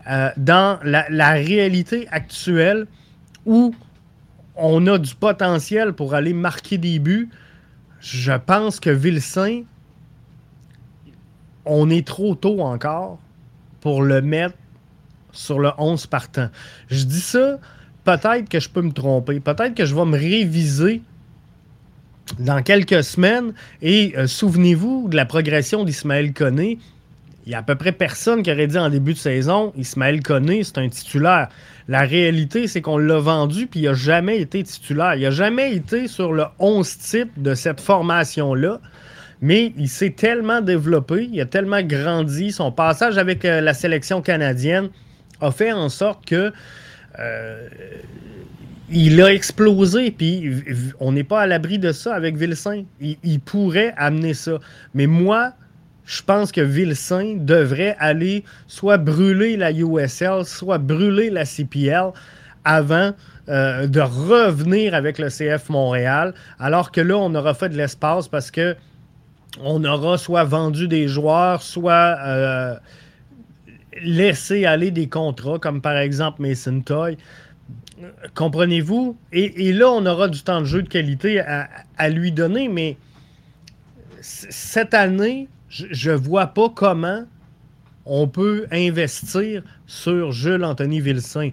[0.08, 2.86] Euh, dans la, réalité actuelle
[3.44, 3.74] où
[4.56, 7.28] on a du potentiel pour aller marquer des buts,
[8.00, 9.62] je pense que Vilsain,
[11.66, 13.18] on est trop tôt encore
[13.80, 14.56] pour le mettre
[15.32, 16.48] sur le 11 partant.
[16.88, 17.58] Je dis ça,
[18.16, 21.02] peut-être que je peux me tromper, peut-être que je vais me réviser
[22.38, 26.78] dans quelques semaines et euh, souvenez-vous de la progression d'Ismaël Koné
[27.44, 30.22] il y a à peu près personne qui aurait dit en début de saison Ismaël
[30.22, 31.48] Koné, c'est un titulaire.
[31.86, 35.14] La réalité, c'est qu'on l'a vendu puis il n'a jamais été titulaire.
[35.14, 38.80] Il n'a jamais été sur le 11 type de cette formation-là.
[39.40, 42.52] Mais il s'est tellement développé, il a tellement grandi.
[42.52, 44.90] Son passage avec euh, la sélection canadienne
[45.40, 46.52] a fait en sorte que
[47.18, 47.68] euh,
[48.90, 50.50] il a explosé, puis
[50.98, 52.84] on n'est pas à l'abri de ça avec Vilsain.
[53.00, 54.58] il, pourrait amener ça.
[54.94, 55.52] Mais moi,
[56.06, 62.12] je pense que Vilsain devrait aller soit brûler la USL, soit brûler la CPL
[62.64, 63.12] avant
[63.48, 68.26] euh, de revenir avec le CF Montréal, alors que là, on aura fait de l'espace
[68.26, 68.74] parce que
[69.62, 72.74] on aura soit vendu des joueurs, soit euh,
[74.02, 77.16] laissé aller des contrats, comme par exemple Mason Toy.
[78.34, 79.16] Comprenez-vous?
[79.32, 82.96] Et, là, on aura du temps de jeu de qualité à lui donner, mais
[84.20, 87.24] cette année, je ne vois pas comment
[88.06, 91.50] on peut investir sur Jules Anthony Vilsain.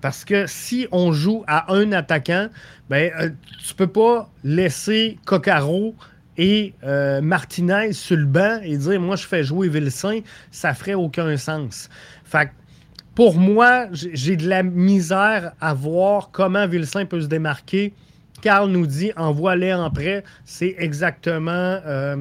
[0.00, 2.48] Parce que si on joue à un attaquant,
[2.90, 3.30] ben, euh,
[3.64, 5.94] tu peux pas laisser Coccaro
[6.38, 10.94] et euh, Martinez sur le banc et dire moi je fais jouer Vilsain, ça ferait
[10.94, 11.88] aucun sens.
[12.24, 12.50] Fait
[13.14, 17.92] pour moi, j'ai de la misère à voir comment Vilsain peut se démarquer.
[18.40, 20.24] Carl nous dit envoie-les en prêt.
[20.46, 21.50] C'est exactement.
[21.52, 22.16] Euh,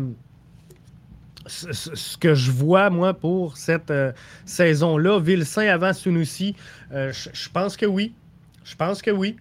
[1.47, 4.12] ce que je vois, moi, pour cette euh,
[4.43, 5.21] saison-là.
[5.21, 6.58] Vilsain avant Sunusi,
[6.91, 8.13] je pense que oui.
[8.65, 9.38] Je pense que oui.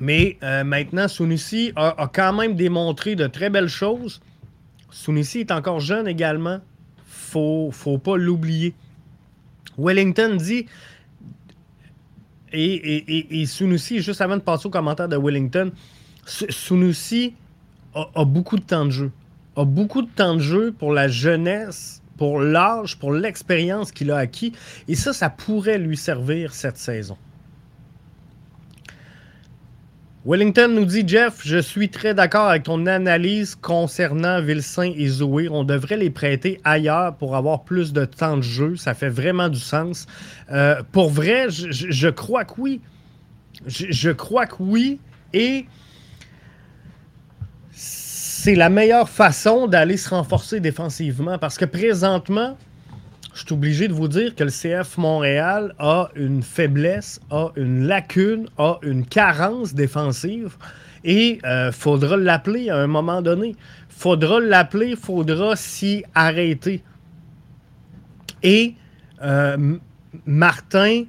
[0.00, 4.20] Mais euh, maintenant, Sunusi a, quand même démontré de très belles choses.
[4.90, 6.60] Sunusi est encore jeune également.
[7.06, 8.74] Faut, faut pas l'oublier.
[9.78, 10.66] Wellington dit,
[12.52, 15.70] et, et, Sunusi, juste avant de passer au commentaire de Wellington,
[16.26, 17.34] Sunusi
[17.94, 19.12] a, beaucoup de temps de jeu.
[19.56, 24.16] A beaucoup de temps de jeu pour la jeunesse, pour l'âge, pour l'expérience qu'il a
[24.16, 24.52] acquis.
[24.88, 27.16] Et ça, ça pourrait lui servir cette saison.
[30.26, 35.48] Wellington nous dit Jeff, je suis très d'accord avec ton analyse concernant Vilsain et Zoé.
[35.48, 38.76] On devrait les prêter ailleurs pour avoir plus de temps de jeu.
[38.76, 40.06] Ça fait vraiment du sens.
[40.52, 42.82] Euh, pour vrai, je, crois que oui.
[43.66, 45.00] Je crois que oui.
[45.32, 45.64] Et
[47.72, 52.58] c'est la meilleure façon d'aller se renforcer défensivement parce que présentement,
[53.34, 57.86] je suis obligé de vous dire que le CF Montréal a une faiblesse, a une
[57.86, 60.56] lacune, a une carence défensive
[61.04, 63.54] et euh, faudra l'appeler à un moment donné.
[63.88, 66.82] Faudra l'appeler, faudra s'y arrêter.
[68.42, 68.74] Et
[69.22, 69.76] euh,
[70.26, 71.04] Martin,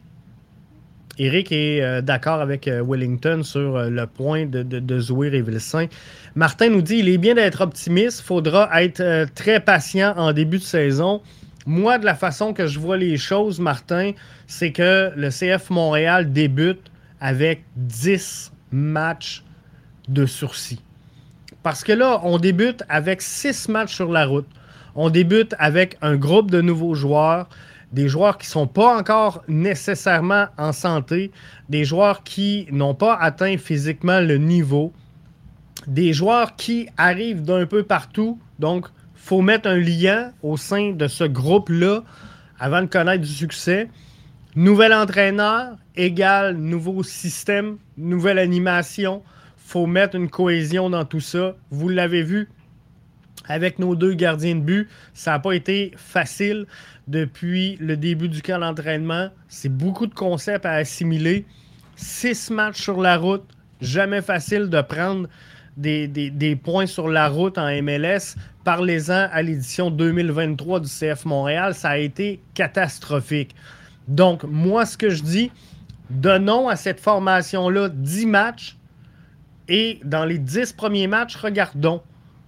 [1.18, 5.88] Eric est euh, d'accord avec Wellington sur le point de, de, de Zouir et Vilsain.
[6.36, 10.64] Martin nous dit il est bien d'être optimiste, faudra être très patient en début de
[10.64, 11.22] saison
[11.66, 14.12] moi, de la façon que je vois les choses, Martin,
[14.48, 19.44] c'est que le CF Montréal débute avec 10 matchs
[20.08, 20.82] de sursis.
[21.64, 24.48] Parce que là, on débute avec 6 matchs sur la route.
[24.96, 27.48] On débute avec un groupe de nouveaux joueurs,
[27.92, 31.32] des joueurs qui ne sont pas encore nécessairement en santé,
[31.70, 34.92] des joueurs qui n'ont pas atteint physiquement le niveau,
[35.88, 38.40] des joueurs qui arrivent d'un peu partout.
[38.60, 38.88] Donc,
[39.24, 42.04] faut mettre un lien au sein de ce groupe-là
[42.60, 43.88] avant de connaître du succès.
[44.56, 49.22] Nouvel entraîneur égale nouveau système, nouvelle animation.
[49.58, 51.56] faut mettre une cohésion dans tout ça.
[51.70, 52.50] Vous l'avez vu
[53.48, 54.90] avec nos deux gardiens de but.
[55.14, 56.66] Ça n'a pas été facile
[57.08, 59.30] depuis le début du camp d'entraînement.
[59.48, 61.46] C'est beaucoup de concepts à assimiler.
[61.96, 63.46] Six matchs sur la route.
[63.82, 65.30] Jamais facile de prendre
[65.78, 71.74] des, des points sur la route en MLS parlez-en à l'édition 2023 du CF Montréal.
[71.74, 73.56] Ça a été catastrophique.
[74.08, 75.52] Donc, moi, ce que je dis,
[76.10, 78.78] donnons à cette formation-là 10 matchs
[79.68, 82.02] et dans les 10 premiers matchs, regardons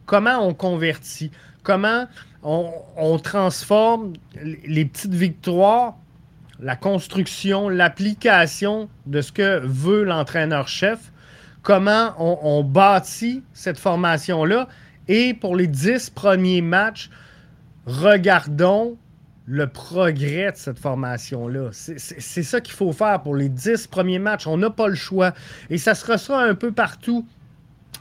[0.06, 1.32] comment on convertit,
[1.64, 2.08] comment
[2.44, 4.14] on, transforme
[4.66, 5.96] les petites victoires,
[6.60, 11.12] la construction, l'application de ce que veut l'entraîneur-chef,
[11.62, 14.68] comment on, bâtit cette formation-là
[15.08, 17.10] et pour les dix premiers matchs,
[17.86, 18.98] regardons
[19.46, 21.70] le progrès de cette formation-là.
[21.72, 24.48] C'est ça qu'il faut faire pour les dix premiers matchs.
[24.48, 25.34] On n'a pas le choix.
[25.70, 27.26] Et ça se ressent un peu partout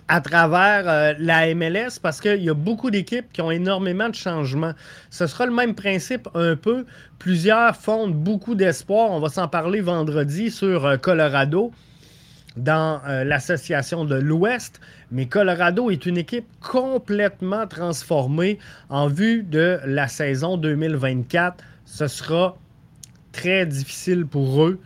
[0.09, 4.15] à travers euh, la MLS parce qu'il y a beaucoup d'équipes qui ont énormément de
[4.15, 4.73] changements.
[5.11, 6.85] Ce sera le même principe un peu.
[7.19, 9.11] Plusieurs fondent beaucoup d'espoir.
[9.11, 11.73] On va s'en parler vendredi sur euh, Colorado
[12.57, 19.81] dans euh, l'association de l'Ouest, mais Colorado est une équipe complètement transformée en vue de
[19.85, 21.63] la saison 2024.
[21.85, 22.57] Ce sera
[23.33, 24.79] très difficile pour eux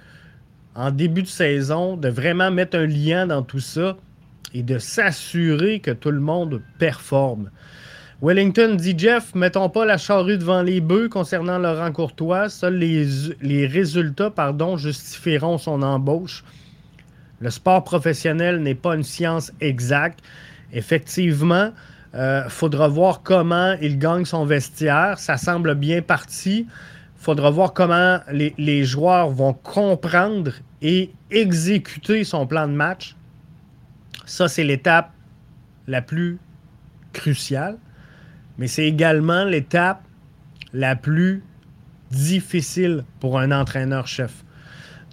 [0.74, 3.96] en début de saison de vraiment mettre un lien dans tout ça
[4.54, 7.50] et de s'assurer que tout le monde performe.
[8.22, 12.48] Wellington dit Jeff, mettons pas la charrue devant les bœufs concernant Laurent Courtois.
[12.48, 13.06] Seuls les,
[13.42, 16.42] les résultats pardon, justifieront son embauche.
[17.40, 20.20] Le sport professionnel n'est pas une science exacte.
[20.72, 21.70] Effectivement,
[22.14, 25.18] il euh, faudra voir comment il gagne son vestiaire.
[25.18, 26.66] Ça semble bien parti.
[26.68, 33.16] Il faudra voir comment les, joueurs vont comprendre et exécuter son plan de match.
[34.24, 35.12] Ça, c'est l'étape
[35.86, 36.38] la plus
[37.12, 37.78] cruciale,
[38.58, 40.02] mais c'est également l'étape
[40.72, 41.42] la plus
[42.10, 44.44] difficile pour un entraîneur-chef.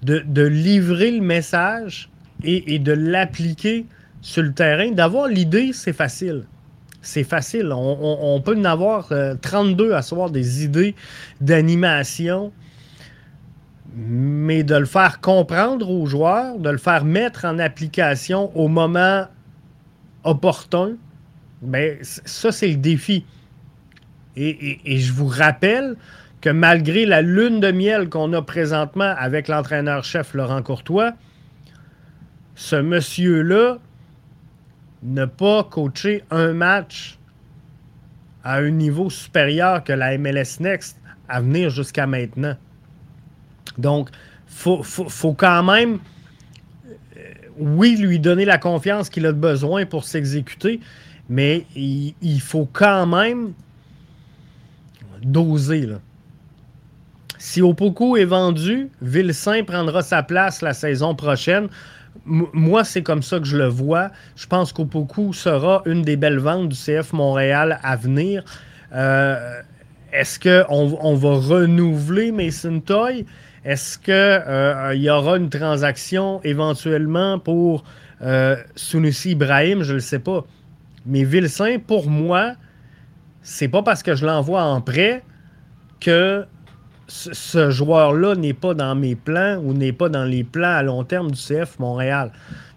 [0.04, 2.10] De, livrer le message
[2.44, 3.86] et, de l'appliquer
[4.22, 4.92] sur le terrain.
[4.92, 6.46] D'avoir l'idée, c'est facile.
[7.02, 7.72] C'est facile.
[7.74, 10.96] On, peut en avoir 32 euh, à savoir des idées
[11.42, 12.54] d'animation,
[13.96, 19.26] mais de le faire comprendre aux joueurs, de le faire mettre en application au moment
[20.24, 20.94] opportun,
[21.62, 23.26] ben, ça, c'est le défi.
[24.36, 25.96] Et, et, je vous rappelle
[26.42, 31.14] que malgré la lune de miel qu'on a présentement avec l'entraîneur-chef Laurent Courtois,
[32.56, 33.80] ce monsieur-là
[35.04, 37.18] n'a pas coaché un match
[38.44, 42.56] à un niveau supérieur que la MLS Next à venir jusqu'à maintenant.
[43.78, 44.10] Donc,
[44.66, 46.00] il faut, quand même,
[47.18, 47.22] euh,
[47.58, 50.80] oui, lui donner la confiance qu'il a besoin pour s'exécuter,
[51.30, 53.54] mais il, faut quand même
[55.22, 55.90] doser.
[57.40, 61.70] Si Opoku est vendu, Vilsain prendra sa place la saison prochaine
[62.26, 64.10] moi, c'est comme ça que je le vois.
[64.36, 68.44] Je pense qu'Opoku sera une des belles ventes du CF Montréal à venir.
[68.94, 69.62] Euh,
[70.12, 73.26] est-ce qu'on on va renouveler Mason Toy?
[73.66, 77.84] Est-ce qu'il euh, y aura une transaction éventuellement pour
[78.22, 79.84] euh, Sunusi Ibrahim?
[79.84, 80.46] Je ne le sais pas.
[81.06, 82.54] Mais Vilsain, pour moi,
[83.42, 85.24] c'est pas parce que je l'envoie en prêt
[86.00, 86.46] que
[87.08, 91.04] ce joueur-là n'est pas dans mes plans ou n'est pas dans les plans à long
[91.04, 92.32] terme du CF Montréal.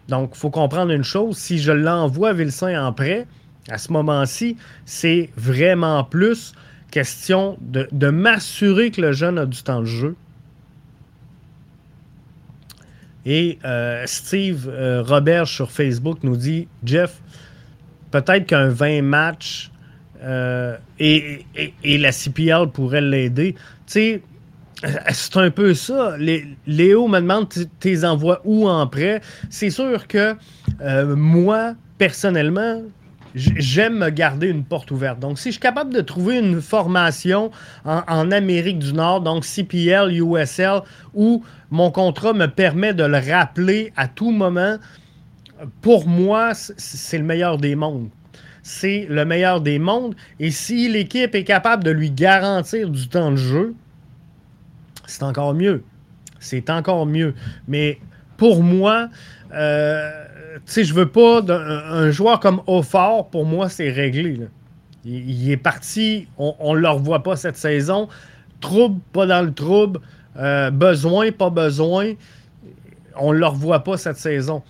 [0.08, 1.36] Donc, il faut comprendre une chose.
[1.36, 3.26] Si je l'envoie Vilsain en prêt,
[3.68, 6.52] À ce moment-ci, c'est vraiment plus
[6.92, 10.16] question de, m'assurer que le jeune a du temps de jeu.
[13.24, 17.20] Et euh, Steve euh, Robert sur Facebook nous dit Jeff,
[18.12, 19.72] peut-être qu'un 20 matchs
[20.22, 21.44] euh, et,
[21.84, 23.56] la CPL pourrait l'aider.
[23.87, 24.22] Sais,
[25.11, 26.16] c'est un peu ça.
[26.66, 27.49] Léo me demande
[27.80, 29.20] tes envoies où en prêt?
[29.51, 30.37] C'est sûr que
[31.14, 32.82] moi, personnellement,
[33.37, 35.20] j'aime me garder une porte ouverte.
[35.20, 37.51] Donc, si je suis capable de trouver une formation
[37.84, 40.80] en, Amérique du Nord, donc CPL, USL,
[41.14, 44.76] où mon contrat me permet de le rappeler à tout moment,
[45.82, 48.09] pour moi, c'est le meilleur des mondes.
[48.68, 50.16] C'est le meilleur des mondes.
[50.40, 53.76] Et si l'équipe est capable de lui garantir du temps de jeu,
[55.06, 55.84] c'est encore mieux.
[56.40, 57.36] C'est encore mieux.
[57.68, 58.00] Mais
[58.36, 59.08] pour moi,
[59.54, 60.10] euh,
[60.56, 64.40] tu sais, je veux pas un, joueur comme Offort, pour moi, c'est réglé.
[65.04, 68.08] Il, est parti, on ne le revoit pas cette saison.
[68.60, 70.00] Trouble, pas dans le trouble.
[70.38, 72.14] Euh, besoin, pas besoin.
[73.14, 74.64] On ne le revoit pas cette saison.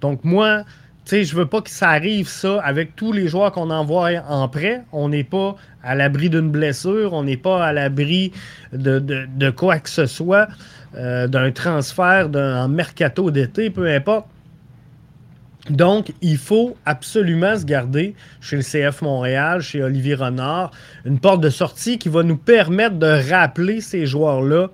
[0.00, 0.64] Donc, moi,
[1.10, 4.48] sais, je veux pas que ça arrive, ça, avec tous les joueurs qu'on envoie en
[4.48, 4.82] prêt.
[4.92, 8.32] On n'est pas à l'abri d'une blessure, on n'est pas à l'abri
[8.72, 10.48] de, quoi que ce soit,
[10.96, 14.26] euh, d'un transfert, d'un mercato d'été, peu importe.
[15.70, 20.70] Donc, il faut absolument se garder chez le CF Montréal, chez Olivier Renard,
[21.04, 24.68] une porte de sortie qui va nous permettre de rappeler ces joueurs-là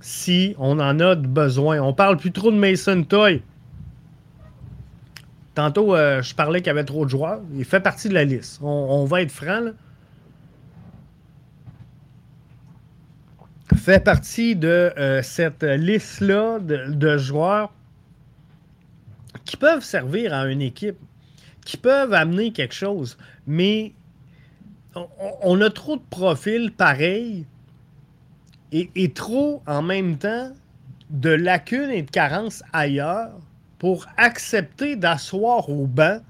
[0.00, 1.80] si on en a besoin.
[1.80, 3.42] On parle plus trop de Mason Toy.
[5.54, 7.40] Tantôt, euh, je parlais qu'il y avait trop de joueurs.
[7.54, 8.60] Il fait partie de la liste.
[8.62, 9.60] On, va être franc.
[9.60, 9.70] Là.
[13.76, 17.72] Fait partie de euh, cette liste-là de joueurs
[19.44, 20.98] qui peuvent servir à une équipe,
[21.64, 23.92] qui peuvent amener quelque chose, mais
[25.42, 27.46] on, a trop de profils pareils
[28.72, 30.52] et, trop en même temps
[31.10, 33.32] de lacunes et de carences ailleurs
[33.82, 36.20] pour accepter d'asseoir au banc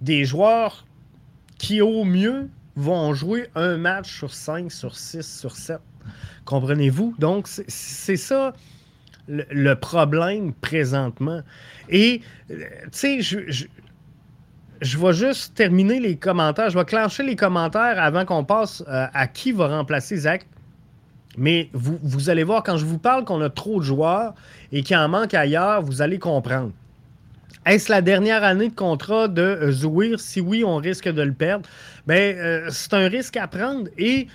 [0.00, 0.84] des joueurs
[1.56, 5.78] qui, au mieux, vont jouer un match sur cinq, sur six, sur sept.
[6.44, 7.14] Comprenez-vous?
[7.20, 8.54] Donc, c'est ça
[9.28, 11.42] le, problème présentement.
[11.88, 13.38] Et, euh, tu sais, je,
[14.80, 16.70] je, vais juste terminer les commentaires.
[16.70, 20.44] Je vais clencher les commentaires avant qu'on passe euh, à qui va remplacer Zach.
[21.36, 24.34] Mais vous, vous, allez voir, quand je vous parle qu'on a trop de joueurs
[24.70, 26.72] et qu'il en manque ailleurs, vous allez comprendre.
[27.64, 30.20] Est-ce la dernière année de contrat de euh, Zouir?
[30.20, 31.68] Si oui, on risque de le perdre.
[32.06, 33.88] Bien, c'est un risque à prendre.
[33.96, 34.28] Et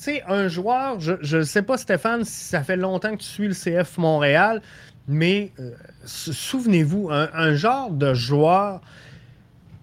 [0.00, 3.48] sais, un joueur, je ne sais pas, Stéphane, si ça fait longtemps que tu suis
[3.48, 4.62] le CF Montréal,
[5.06, 5.72] mais euh,
[6.04, 8.80] souvenez-vous, un, genre de joueur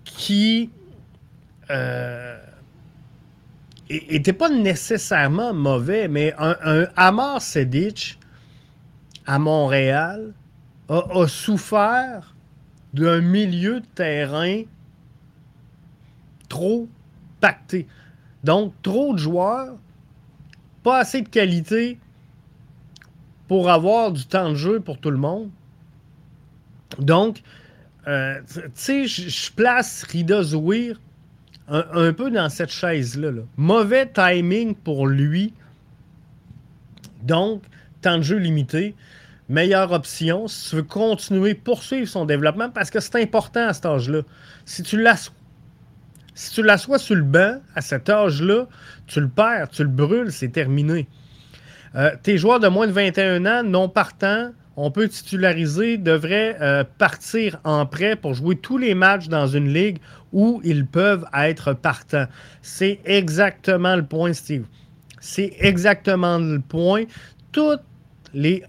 [0.03, 0.71] qui
[3.89, 7.41] n'était pas nécessairement mauvais, mais un, un Amar
[9.25, 10.33] à Montréal
[10.89, 12.35] a souffert
[12.93, 14.63] d'un milieu de terrain
[16.47, 16.87] trop
[17.39, 17.87] pacté.
[18.43, 19.77] Donc, trop de joueurs
[20.83, 21.99] pas assez de qualité
[23.47, 25.49] pour avoir du temps de jeu pour tout le monde.
[26.97, 27.43] Donc,
[28.07, 30.99] euh, tu sais, je place Rida Zouir
[31.67, 33.31] un, peu dans cette chaise-là.
[33.57, 35.53] Mauvais timing pour lui.
[37.23, 37.63] Donc,
[38.01, 38.95] temps de jeu limité.
[39.49, 43.85] Meilleure option si tu veux continuer, poursuivre son développement parce que c'est important à cet
[43.85, 44.21] âge-là.
[44.65, 45.33] Si tu l'assois
[46.35, 46.63] si tu
[46.99, 48.67] sur le banc à cet âge-là,
[49.07, 51.07] tu le perds, tu le brûles, c'est terminé.
[51.95, 56.83] Euh, tes joueurs de moins de 21 ans non partants, on peut titulariser, devraient euh,
[56.99, 59.97] partir en prêt pour jouer tous les matchs dans une ligue
[60.31, 62.27] où ils peuvent être partants.
[62.61, 64.65] C'est exactement le point, Steve.
[65.19, 67.05] C'est exactement le point.
[67.51, 67.81] Toutes
[68.35, 68.63] les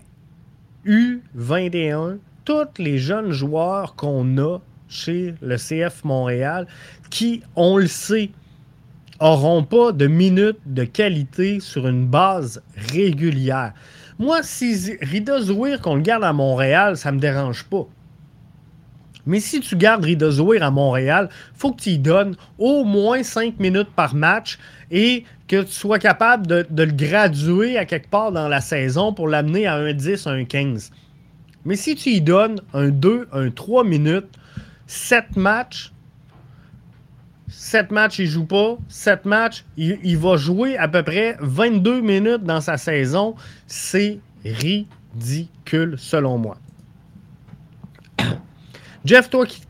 [0.87, 6.67] U21, tous les jeunes joueurs qu'on a chez le CF Montréal
[7.11, 8.31] qui, on le sait,
[9.21, 13.75] auront pas de minutes de qualité sur une base régulière.
[14.19, 17.87] Moi, si Rida Zouir, qu'on le garde à Montréal, ça ne me dérange pas.
[19.27, 23.23] Mais si tu gardes Rida Zouir à Montréal, faut que tu y donnes au moins
[23.23, 24.59] 5 minutes par match
[24.91, 29.12] et que tu sois capable de, de le graduer à quelque part dans la saison
[29.12, 30.91] pour l'amener à un 10, un 15.
[31.64, 34.39] Mais si tu y donnes un 2, un 3 minutes,
[34.87, 35.93] 7 matchs,
[37.59, 38.79] 7 matchs, il ne joue pas.
[38.89, 43.35] 7 matchs, il, va jouer à peu près 22 minutes dans sa saison.
[43.67, 46.57] C'est ridicule, selon moi.
[49.05, 49.63] Jeff, toi qui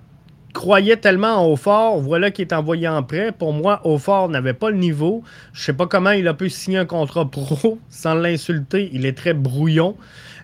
[0.53, 3.33] croyait tellement au fort, voilà qu'il est envoyé en prêt.
[3.33, 5.23] Pour moi, au n'avait pas le niveau.
[5.55, 8.91] Je sais pas comment il a pu signer un contrat pro sans l'insulter.
[8.93, 9.97] Il est très brouillon.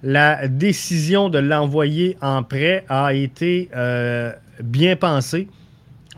[0.03, 4.33] La décision de l'envoyer en prêt a été euh,
[4.63, 5.47] bien pensée.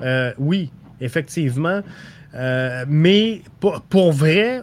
[0.03, 0.71] Euh, oui,
[1.01, 1.81] effectivement.
[2.35, 4.63] Euh, mais pour, vrai,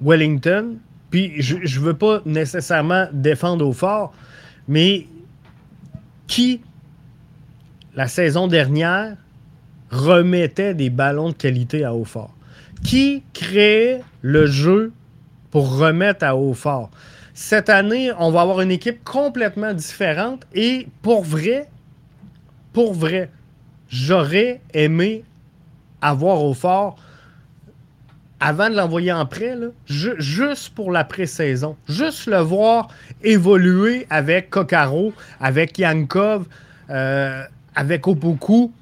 [0.00, 0.76] Wellington,
[1.10, 4.14] puis je ne veux pas nécessairement défendre au fort,
[4.66, 5.06] mais
[6.26, 6.60] qui,
[7.94, 9.16] la saison dernière,
[9.90, 12.34] remettait des ballons de qualité à Haut-Fort?
[12.84, 14.92] Qui créait le jeu
[15.50, 16.90] pour remettre à Haut-Fort?
[17.32, 21.68] Cette année, on va avoir une équipe complètement différente et pour vrai,
[22.72, 23.30] pour vrai,
[23.88, 25.24] j'aurais aimé
[26.00, 26.96] avoir au fort
[28.40, 31.76] avant de l'envoyer en prêt, juste pour la pré-saison.
[31.88, 32.88] Juste le voir
[33.22, 36.46] évoluer avec Kokaro, avec Yankov,
[36.90, 37.42] euh,
[37.74, 38.72] avec Opoku,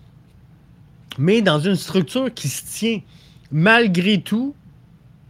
[1.19, 3.01] mais dans une structure qui se tient.
[3.51, 4.55] Malgré tout,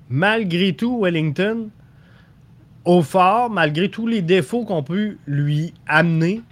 [0.09, 1.69] malgré tout, Wellington,
[2.85, 6.43] au fort, malgré tous les défauts qu'on peut lui amener,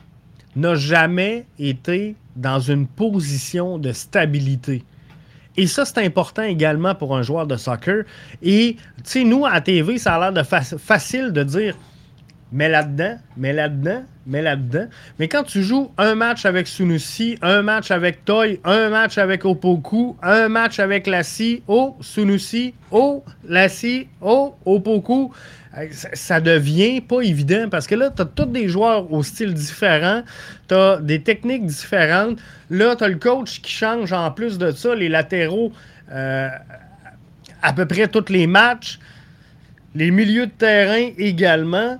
[0.56, 4.84] n'a jamais été dans une position de stabilité.
[5.56, 8.04] Et ça, c'est important également pour un joueur de soccer.
[8.42, 11.76] Et, tu sais, nous, à TV, ça a l'air de facile de dire
[12.54, 14.86] mais là-dedans, mais là-dedans, mais là-dedans.
[15.18, 19.44] Mais quand tu joues un match avec Sunusi, un match avec Toy, un match avec
[19.44, 25.32] Opoku, un match avec Lassie, oh, Sunusi, oh, Lassie, oh, Opoku,
[25.90, 30.22] ça devient pas évident parce que là, tu as tous des joueurs au style différent,
[30.68, 32.38] tu as des techniques différentes.
[32.70, 35.72] Là, tu as le coach qui change en plus de ça, les latéraux
[36.12, 36.48] euh,
[37.62, 39.00] à peu près tous les matchs,
[39.96, 41.98] les milieux de terrain également.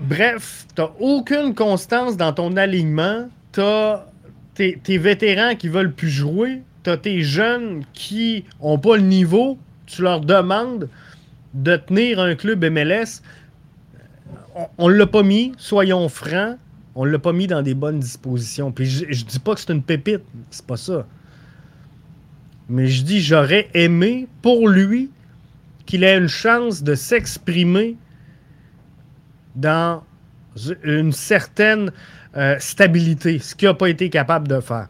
[0.00, 3.28] Bref, tu n'as aucune constance dans ton alignement.
[3.52, 4.06] Tu as
[4.54, 6.62] tes, vétérans qui veulent plus jouer.
[6.82, 9.58] Tu as tes jeunes qui n'ont pas le niveau.
[9.86, 10.88] Tu leur demandes
[11.54, 13.22] de tenir un club MLS,
[14.78, 16.56] on ne l'a pas mis, soyons francs,
[16.94, 18.72] on l'a pas mis dans des bonnes dispositions.
[18.72, 21.06] Puis je, ne dis pas que c'est une pépite, c'est pas ça.
[22.68, 25.10] Mais je dis, j'aurais aimé pour lui
[25.86, 27.96] qu'il ait une chance de s'exprimer
[29.54, 30.02] dans
[30.82, 31.92] une certaine
[32.36, 34.88] euh, stabilité, ce qu'il n'a pas été capable de faire.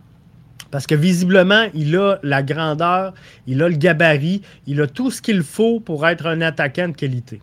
[0.70, 3.14] Parce que visiblement, il a la grandeur,
[3.46, 6.96] il a le gabarit, il a tout ce qu'il faut pour être un attaquant de
[6.96, 7.40] qualité.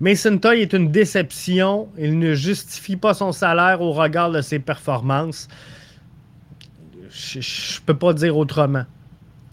[0.00, 1.88] Mason Toy est une déception.
[1.98, 5.46] Il ne justifie pas son salaire au regard de ses performances.
[7.10, 8.84] Je ne peux pas dire autrement.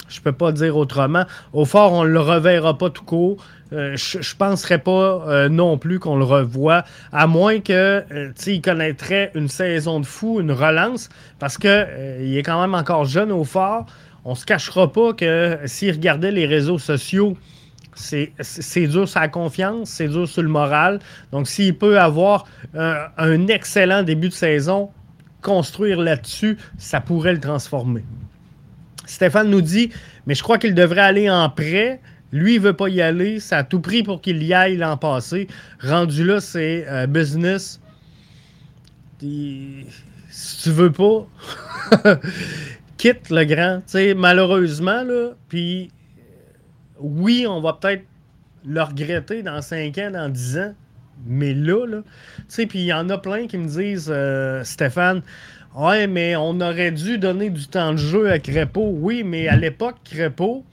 [0.07, 1.25] Je peux pas dire autrement.
[1.51, 3.45] Au fort, on ne le reverra pas tout court.
[3.73, 8.31] Euh, je ne penserais pas euh, non plus qu'on le revoie, à moins que euh,
[8.45, 11.09] il connaîtrait une saison de fou, une relance,
[11.39, 13.85] parce qu'il est quand même encore jeune au fort.
[14.23, 17.37] On se cachera pas que s'il regardait les réseaux sociaux,
[17.95, 20.99] c'est dur sur la confiance, c'est dur sur le moral.
[21.31, 22.45] Donc, s'il peut avoir
[22.75, 24.91] un excellent début de saison,
[25.41, 28.03] construire là-dessus, ça pourrait le transformer.
[29.05, 29.91] Stéphane nous dit,
[30.25, 32.01] mais je crois qu'il devrait aller en prêt.
[32.31, 33.39] Lui, il veut pas y aller.
[33.39, 35.47] Ça a tout pris pour qu'il y aille l'an passé.
[35.79, 37.79] Rendu là, c'est euh, business.
[39.19, 39.85] si
[40.63, 41.27] tu veux pas,
[42.97, 43.81] quitte le grand.
[44.15, 45.89] malheureusement, là, puis
[46.99, 48.03] oui, on va peut-être
[48.65, 50.73] le regretter dans 5 ans, dans 10 ans.
[51.25, 54.63] Mais là, là, tu sais, puis il y en a plein qui me disent, euh,
[54.63, 55.21] Stéphane,
[55.75, 58.91] ouais, mais on aurait dû donner du temps de jeu à Crépeau.
[58.93, 60.63] Oui, mais à l'époque, Crépeau,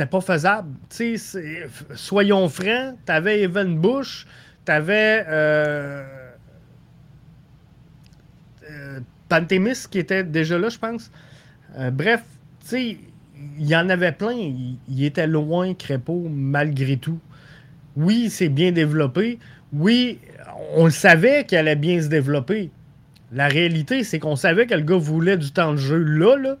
[0.00, 0.70] c'était pas faisable.
[1.94, 4.26] soyons francs, t'avais Evan Bush,
[4.64, 6.06] t'avais euh,
[8.70, 11.10] euh, Pantémis qui était déjà là, je pense.
[11.76, 12.22] Euh, bref,
[12.72, 12.96] il
[13.58, 14.32] y en avait plein.
[14.88, 17.18] Il, était loin, Crépeau, malgré tout.
[17.94, 19.38] Oui, c'est bien développé.
[19.74, 20.18] Oui,
[20.76, 22.70] on le savait qu'il allait bien se développer.
[23.32, 26.56] La réalité, c'est qu'on savait que le gars voulait du temps de jeu là, là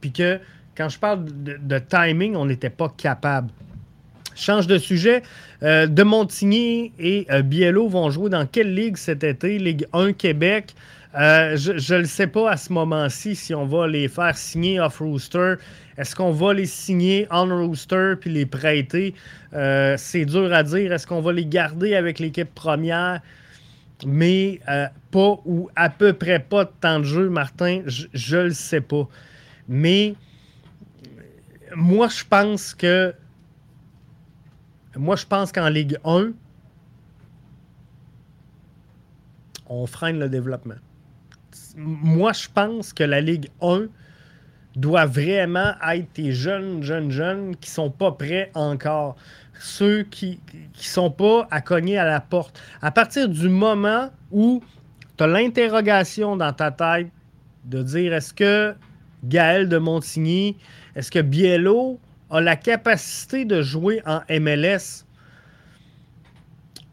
[0.00, 0.38] puis que
[0.78, 3.50] quand je parle de, timing, on n'était pas capable.
[4.36, 5.24] Change de sujet.
[5.64, 9.58] Euh, de Montigny et euh, Biello vont jouer dans quelle ligue cet été?
[9.58, 10.72] Ligue 1 Québec.
[11.18, 14.78] Euh, je ne le sais pas à ce moment-ci si on va les faire signer
[14.78, 15.54] off-rooster.
[15.96, 19.14] Est-ce qu'on va les signer on-rooster puis les prêter?
[19.96, 20.92] c'est dur à dire.
[20.92, 23.20] Est-ce qu'on va les garder avec l'équipe première?
[24.06, 24.60] Mais
[25.10, 28.82] pas ou à peu près pas de temps de jeu, Martin, je ne le sais
[28.82, 29.08] pas.
[29.68, 30.14] Mais
[31.74, 33.14] moi, je pense que.
[34.96, 36.32] Moi, je pense qu'en Ligue 1,
[39.66, 40.74] on freine le développement.
[41.76, 43.86] moi, je pense que la Ligue 1
[44.76, 49.16] doit vraiment être tes jeunes, jeunes, jeunes qui sont pas prêts encore.
[49.60, 52.60] Ceux qui ne sont pas à cogner à la porte.
[52.80, 54.62] À partir du moment où
[55.16, 57.08] tu as l'interrogation dans ta tête
[57.64, 58.74] de dire est-ce que
[59.24, 60.56] Gaël de Montigny,
[60.94, 61.98] est-ce que Biello
[62.30, 65.04] a la capacité de jouer en MLS?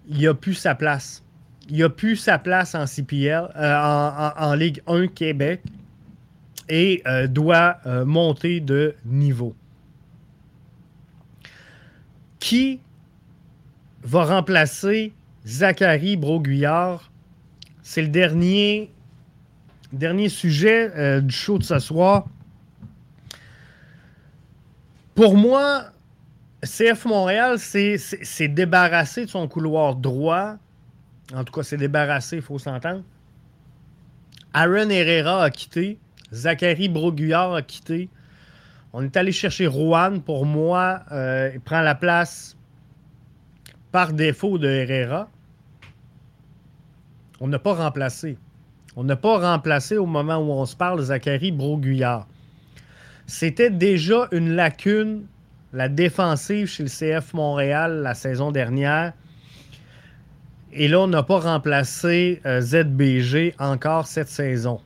[0.07, 1.23] Il a plus sa place.
[1.69, 5.63] Il a plus sa place en CPL, euh, en, Ligue 1 Québec
[6.69, 9.55] et euh, doit euh, monter de niveau.
[12.39, 12.79] Qui
[14.03, 15.13] va remplacer
[15.45, 17.11] Zachary Broguillard?
[17.81, 18.91] C'est le dernier,
[19.95, 22.25] dernier sujet euh, du show de ce soir.
[25.15, 25.85] Pour moi,
[26.61, 30.55] CF Montréal s'est débarrassé de son couloir droit.
[31.33, 33.03] En tout cas, c'est débarrassé, il faut s'entendre.
[34.53, 35.97] Aaron Herrera a quitté.
[36.33, 38.09] Zachary Broguillard a quitté.
[38.93, 40.19] On est allé chercher Rouen.
[40.19, 42.57] Pour moi, euh, il prend la place
[43.91, 45.29] par défaut de Herrera.
[47.39, 48.37] On n'a pas remplacé.
[48.95, 52.27] On n'a pas remplacé au moment où on se parle Zachary Broguillard.
[53.27, 55.25] C'était déjà une lacune,
[55.73, 59.13] la défensive chez le CF Montréal la saison dernière.
[60.71, 64.81] Et là, on n'a pas remplacé euh, ZBG encore cette saison.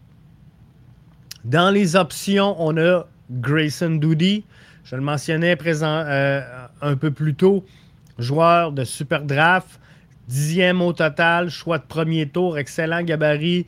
[1.44, 4.46] Dans les options, on a Grayson Doody.
[4.84, 6.42] Je le mentionnais présent, euh,
[6.82, 7.66] un peu plus tôt.
[8.18, 9.80] Joueur de super draft.
[10.28, 11.50] Dixième au total.
[11.50, 12.58] Choix de premier tour.
[12.58, 13.66] Excellent gabarit.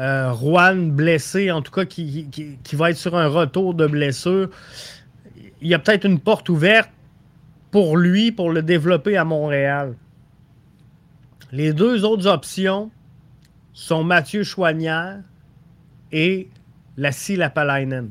[0.00, 2.26] Euh, Juan blessé, en tout cas, qui,
[2.72, 4.48] va être sur un retour de blessure.
[5.60, 6.90] Il y a peut-être une porte ouverte
[7.70, 9.94] pour lui, pour le développer à Montréal.
[11.52, 12.90] Les deux autres options
[13.74, 15.18] sont Mathieu Chouanière
[16.12, 16.48] et
[16.96, 18.10] Lassie Lapalainen.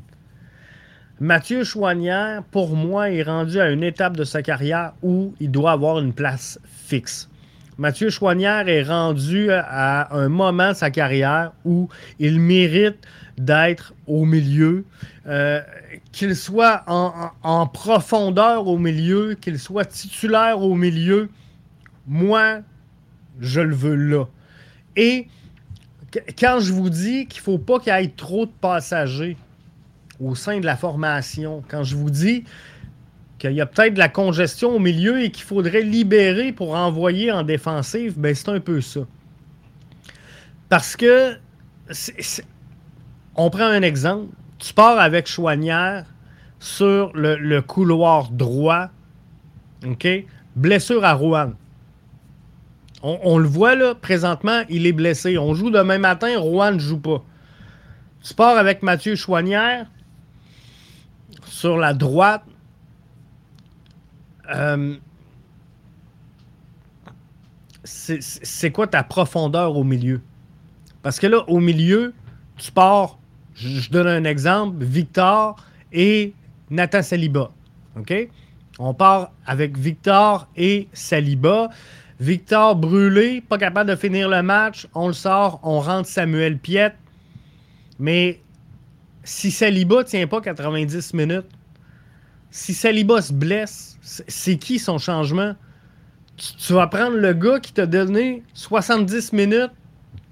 [1.18, 5.72] Mathieu Chouanière, pour moi, est rendu à une étape de sa carrière où il doit
[5.72, 7.28] avoir une place fixe.
[7.78, 12.98] Mathieu Chouanière est rendu à un moment de sa carrière où il mérite
[13.38, 14.84] d'être au milieu,
[15.26, 15.60] euh,
[16.12, 21.30] qu'il soit en, en, profondeur au milieu, qu'il soit titulaire au milieu.
[22.06, 22.60] Moi,
[23.40, 24.24] je le veux là.
[24.96, 25.28] Et
[26.38, 29.36] quand je vous dis qu'il ne faut pas qu'il y ait trop de passagers
[30.20, 32.44] au sein de la formation, quand je vous dis
[33.40, 37.32] qu'il y a peut-être de la congestion au milieu et qu'il faudrait libérer pour envoyer
[37.32, 39.00] en défensive, ben c'est un peu ça.
[40.68, 41.36] Parce que,
[43.34, 44.28] on prend un exemple,
[44.58, 46.04] tu pars avec Chouanière
[46.58, 48.90] sur le, couloir droit?
[50.54, 51.52] Blessure à Rouen.
[53.02, 55.38] On, le voit là, présentement, il est blessé.
[55.38, 57.24] On joue demain matin, Rouen ne joue pas.
[58.22, 59.86] Tu pars avec Mathieu Chouanière
[61.46, 62.42] sur la droite.
[64.50, 64.96] Euh,
[67.84, 70.20] c'est quoi ta profondeur au milieu?
[71.02, 72.12] Parce que là, au milieu,
[72.56, 73.18] tu pars,
[73.54, 75.56] je, donne un exemple, Victor
[75.92, 76.34] et
[76.70, 77.50] Nathan Saliba.
[78.78, 81.70] On part avec Victor et Saliba.
[82.18, 84.86] Victor brûlé, pas capable de finir le match.
[84.94, 86.96] On le sort, on rentre Samuel Piette.
[87.98, 88.40] Mais
[89.24, 91.48] si Saliba tient pas 90 minutes,
[92.50, 95.54] si Saliba se blesse, c'est qui son changement?
[96.36, 99.72] Tu, vas prendre le gars qui t'a donné 70 minutes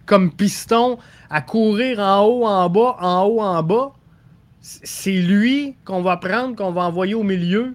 [0.07, 0.99] comme piston
[1.29, 3.93] à courir en haut, en bas, en haut, en bas.
[4.61, 7.75] C'est lui qu'on va prendre, qu'on va envoyer au milieu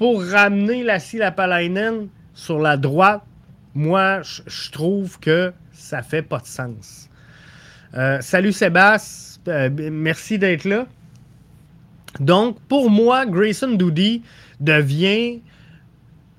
[0.00, 3.22] pour ramener la Lapalainen sur la droite,
[3.74, 7.10] moi, je trouve que ça fait pas de sens.
[7.94, 10.86] Euh, salut Sébastien, euh, merci d'être là.
[12.18, 14.22] Donc, pour moi, Grayson Doody
[14.60, 15.40] devient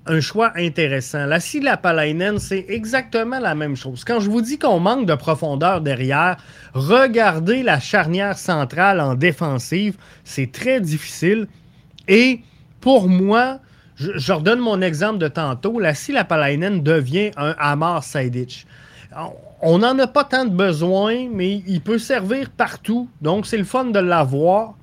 [0.05, 1.26] un choix intéressant.
[1.26, 4.03] La Palainen, c'est exactement la même chose.
[4.03, 6.38] Quand je vous dis qu'on manque de profondeur derrière,
[6.74, 11.47] regardez la charnière centrale en défensive, c'est très difficile.
[12.07, 12.41] Et
[12.80, 13.59] pour moi,
[13.95, 15.80] je, redonne mon exemple de tantôt.
[15.80, 18.65] La Lapalainen devient un Amar Saidic.
[19.61, 23.09] On n'en a pas tant de besoin, mais il peut servir partout.
[23.22, 24.76] Donc, c'est le fun de l'avoir.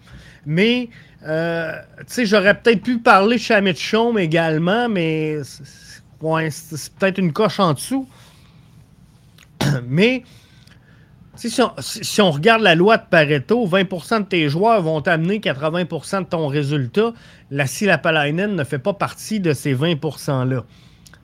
[0.47, 0.91] Mais,
[1.27, 1.73] euh,
[2.07, 8.09] sais, j'aurais peut-être pu parler Chaume également, mais c'est peut-être une coche en dessous.
[9.89, 10.23] mais,
[11.35, 16.25] si on, regarde la loi de Pareto, 20% de tes joueurs vont t'amener 80% de
[16.25, 17.13] ton résultat.
[17.51, 20.65] La Silapalainen ne fait pas partie de ces 20%-là.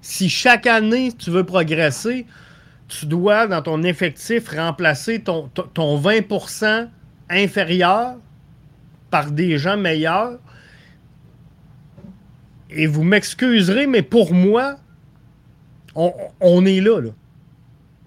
[0.00, 2.26] Si chaque année, tu veux progresser,
[2.88, 6.88] tu dois, dans ton effectif, remplacer ton, ton 20%
[7.30, 8.16] inférieur
[9.14, 10.40] par des gens meilleurs.
[12.68, 14.74] Et vous m'excuserez, mais pour moi,
[15.94, 17.00] on, est là.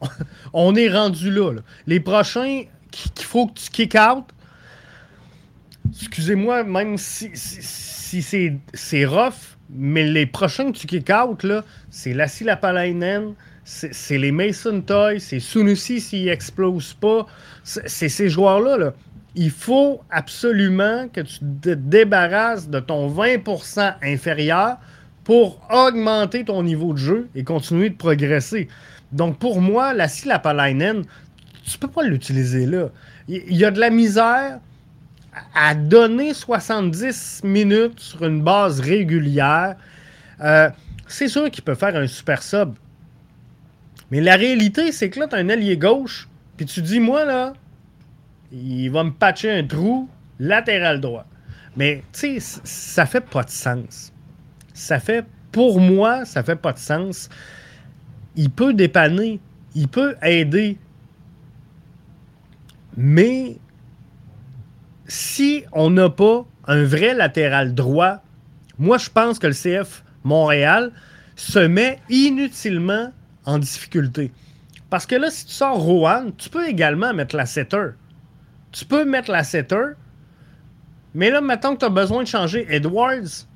[0.54, 1.54] on est rendu là,
[1.86, 4.26] Les prochains qu'il faut que tu kick out,
[5.98, 11.46] excusez-moi, même si, si, c'est rough, mais les prochains que tu kick out,
[11.90, 13.34] c'est Lassie Lapalainen,
[13.64, 17.26] c'est les Mason Toys, c'est Sunusi s'il explose pas.
[17.64, 18.78] C'est ces joueurs-là.
[18.78, 18.94] Là.
[19.38, 24.78] Il faut absolument que tu te débarrasses de ton 20% inférieur
[25.24, 28.68] pour augmenter ton niveau de jeu et continuer de progresser.
[29.12, 31.04] Donc, pour moi, la Lapalainen,
[31.64, 32.90] tu peux pas l'utiliser là.
[33.28, 34.60] Il y a de la misère
[35.54, 39.76] à donner 70 minutes sur une base régulière.
[40.42, 40.70] Euh,
[41.08, 42.74] c'est sûr qu'il peut faire un super sub.
[44.10, 47.26] Mais la réalité, c'est que là, tu as un allié gauche, puis tu dis, moi,
[47.26, 47.54] là,
[48.52, 51.26] il va me patcher un trou latéral droit.
[51.76, 54.12] Mais, tu sais, ça fait pas de sens.
[54.74, 57.30] Ça fait, pour moi, ça fait pas de sens.
[58.36, 59.40] Il peut dépanner,
[59.76, 60.78] il peut aider.
[62.96, 63.58] Mais
[65.08, 68.22] si on n'a pas un vrai latéral droit,
[68.80, 70.92] moi, je pense que le CF Montréal
[71.36, 73.12] se met inutilement
[73.46, 74.32] en difficulté.
[74.90, 77.90] Parce que là, si tu sors Rohan, tu peux également mettre la setter.
[78.78, 79.44] Tu peux mettre la
[81.16, 83.48] mais là, maintenant que tu as besoin de changer Edwards,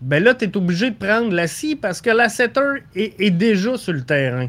[0.00, 2.28] ben là, tu es obligé de prendre la scie parce que la
[2.94, 4.48] est, déjà sur le terrain.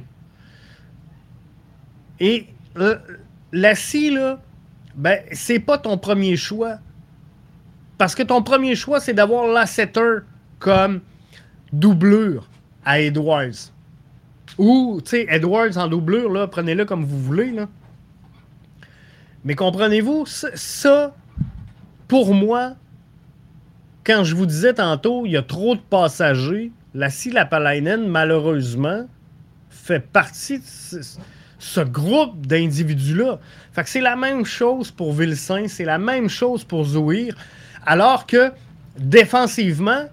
[2.22, 2.96] Et euh,
[3.52, 4.42] la scie, là,
[4.96, 6.78] ben, c'est pas ton premier choix.
[7.98, 9.66] Parce que ton premier choix, c'est d'avoir la
[10.60, 11.02] comme
[11.74, 12.48] doublure
[12.86, 13.74] à Edwards.
[14.58, 17.68] Ou, tu sais, Edwards en doublure, là, prenez-le comme vous voulez, là.
[19.44, 21.16] Mais comprenez-vous, ça,
[22.08, 22.76] pour moi,
[24.04, 29.08] quand je vous disais tantôt, il y a trop de passagers, la Lapalainen, malheureusement,
[29.70, 30.64] fait partie de
[31.60, 33.40] ce, groupe d'individus-là.
[33.72, 37.36] Fait que c'est la même chose pour Vilsain, c'est la même chose pour Zouir,
[37.86, 38.52] alors que
[38.98, 40.06] défensivement,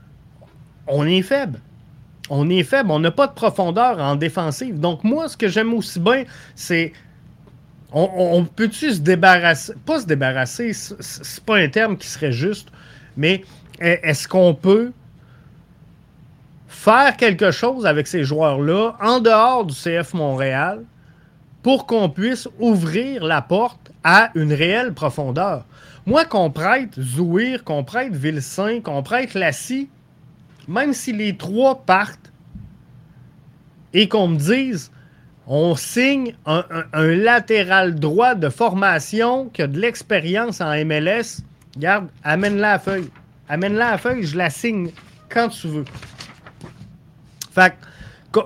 [0.86, 1.60] on est faible.
[2.30, 4.78] On est faible, on n'a pas de profondeur en défensive.
[4.78, 6.24] Donc moi, ce que j'aime aussi bien,
[6.54, 6.92] c'est
[7.92, 12.68] on, peut-tu se débarrasser, pas se débarrasser, c'est pas un terme qui serait juste,
[13.16, 13.44] mais
[13.80, 14.92] est-ce qu'on peut
[16.66, 20.84] faire quelque chose avec ces joueurs-là en dehors du CF Montréal
[21.62, 25.64] pour qu'on puisse ouvrir la porte à une réelle profondeur?
[26.04, 29.88] Moi, qu'on prête Zouir, qu'on prête Vilsain, qu'on prête Lassie,
[30.66, 32.32] même si les trois partent
[33.94, 34.90] et qu'on me dise
[35.48, 41.42] on signe un, latéral droit de formation qui a de l'expérience en MLS.
[41.74, 43.08] Regarde, amène-la à feuille.
[43.48, 44.90] Amène-la à feuille, je la signe
[45.30, 45.84] quand tu veux.
[47.50, 47.74] Fait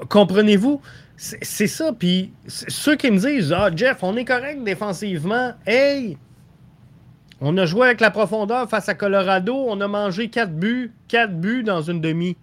[0.08, 0.80] comprenez-vous?
[1.16, 1.92] C'est ça.
[1.92, 5.52] Puis ceux qui me disent Ah, Jeff, on est correct défensivement.
[5.66, 6.16] Hey,
[7.40, 9.54] on a joué avec la profondeur face à Colorado.
[9.54, 10.92] On a mangé 4 buts.
[11.08, 12.36] 4 buts dans une demi.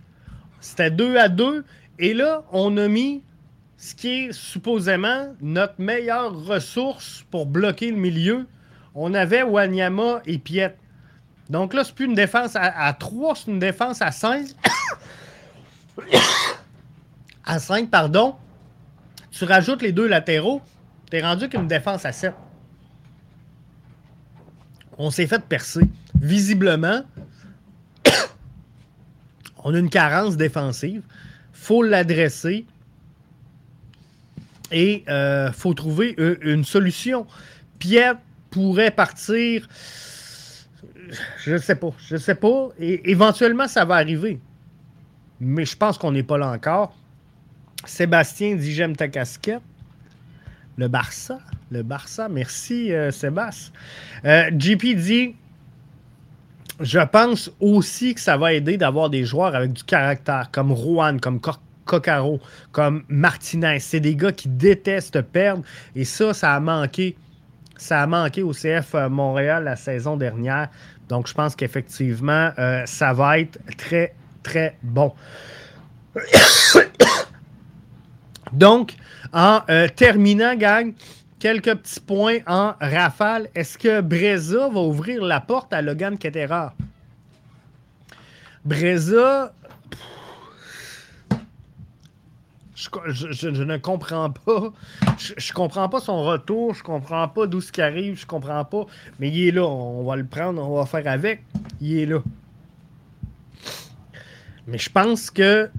[0.60, 1.64] C'était 2 à 2.
[2.00, 3.22] Et là, on a mis
[3.80, 8.46] ce qui est supposément notre meilleure ressource pour bloquer le milieu.
[8.94, 10.76] On avait Wanyama et Piet.
[11.50, 14.48] Donc là, c'est plus une défense à, 3, c'est une défense à 5.
[17.46, 18.36] à 5, pardon.
[19.32, 20.62] Tu rajoutes les deux latéraux,
[21.10, 22.34] tu es rendu qu'une défense à 7.
[24.98, 25.88] On s'est fait percer.
[26.16, 27.04] Visiblement,
[29.64, 31.02] on a une carence défensive.
[31.54, 32.66] faut l'adresser
[34.72, 37.26] et il euh, faut trouver une solution.
[37.80, 38.16] Pierre
[38.50, 39.68] pourrait partir.
[41.44, 41.92] Je ne sais pas.
[42.08, 42.70] Je ne sais pas.
[42.80, 44.40] Et éventuellement, ça va arriver.
[45.40, 46.96] Mais je pense qu'on n'est pas là encore.
[47.86, 49.62] Sébastien dit J'aime ta casquette.
[50.78, 51.40] Le Barça.
[51.72, 52.30] Le Barça.
[52.30, 53.74] Merci, euh, Sébastien.
[54.26, 55.36] Euh, JP dit
[56.80, 61.18] Je pense aussi que ça va aider d'avoir des joueurs avec du caractère, comme Rouen,
[61.18, 62.40] comme Cork Coccaro,
[62.72, 63.80] comme Martinez.
[63.80, 65.64] C'est des gars qui détestent perdre.
[65.96, 67.18] Et ça, ça a manqué.
[67.78, 70.70] Ça a manqué au CF euh, Montréal la saison dernière.
[71.08, 74.14] Donc, je pense qu'effectivement, euh, ça va être très,
[74.44, 75.14] très bon.
[78.54, 78.94] Donc,
[79.34, 80.94] en euh, terminant, gang,
[81.40, 83.48] quelques petits points en rafale.
[83.56, 86.68] Est-ce que Breza va ouvrir la porte à Logan Ketterer?
[88.66, 89.54] Breza,
[92.80, 94.72] Je, ne comprends pas.
[95.18, 96.74] Je, comprends pas son retour.
[96.74, 98.18] Je comprends pas d'où ce qui arrive.
[98.18, 98.86] Je comprends pas.
[99.20, 99.66] Mais il est là.
[99.66, 100.66] On va le prendre.
[100.66, 101.44] On va faire avec.
[101.82, 102.20] Il est là.
[104.68, 105.70] Mais je pense que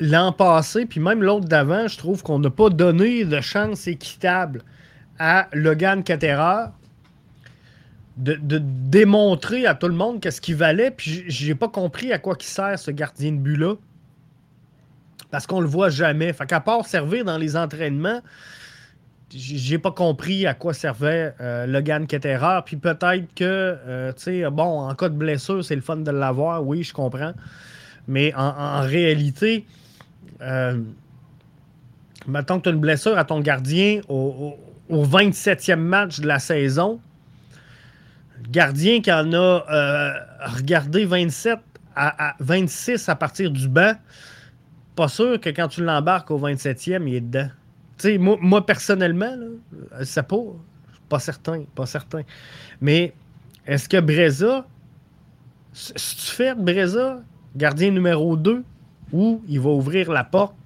[0.00, 4.62] l'an passé, puis même l'autre d'avant, je trouve qu'on n'a pas donné de chance équitable
[5.18, 6.72] à Logan Caterra
[8.16, 10.90] de, démontrer à tout le monde qu'est-ce qu'il valait.
[10.90, 13.74] Puis j'ai pas compris à quoi qui sert ce gardien de but-là.
[15.30, 16.32] Parce qu'on le voit jamais.
[16.32, 18.20] Fait qu'à part servir dans les entraînements,
[19.30, 22.60] j'ai pas compris à quoi servait euh, Logan Ketterer.
[22.64, 26.10] Puis peut-être que, euh, tu sais, bon, en cas de blessure, c'est le fun de
[26.10, 26.66] l'avoir.
[26.66, 27.34] Oui, je comprends.
[28.08, 29.66] Mais en, réalité,
[30.40, 30.80] euh,
[32.26, 34.56] mettons que tu as une blessure à ton gardien au,
[34.90, 37.00] 27e match de la saison.
[38.42, 39.36] Le gardien qui en a
[39.70, 40.12] euh,
[40.56, 41.58] regardé 27
[41.94, 43.92] à, 26 à partir du banc,
[44.98, 47.50] pas sûr que quand tu l'embarques au 27e, il est dedans.
[47.98, 49.32] Tu sais, moi, personnellement,
[50.02, 50.42] c'est pas,
[51.08, 52.22] pas certain, pas certain.
[52.80, 53.14] Mais
[53.64, 54.66] est-ce que Breza,
[55.72, 57.20] si tu fais Breza
[57.54, 58.64] gardien numéro 2,
[59.12, 60.56] où il va ouvrir la porte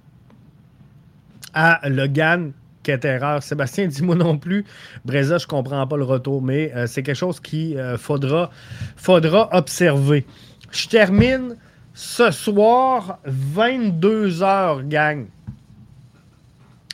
[1.53, 3.39] à Logan Ketterer.
[3.41, 4.65] Sébastien, dis-moi non plus.
[5.05, 8.49] Breza, je comprends pas le retour, mais euh, c'est quelque chose qu'il euh, faudra,
[8.95, 10.25] faudra observer.
[10.71, 11.55] Je termine
[11.93, 15.27] ce soir, 22h, gang.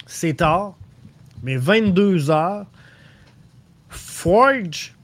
[0.05, 0.75] C'est tard,
[1.43, 2.65] mais 22h.
[3.89, 4.95] Forge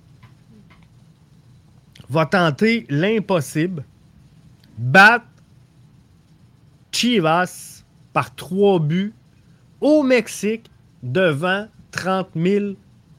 [2.09, 3.83] va tenter l'impossible
[4.77, 5.25] battre
[6.91, 7.83] Chivas
[8.13, 9.13] par trois buts
[9.81, 10.69] au Mexique
[11.03, 12.65] devant 30 000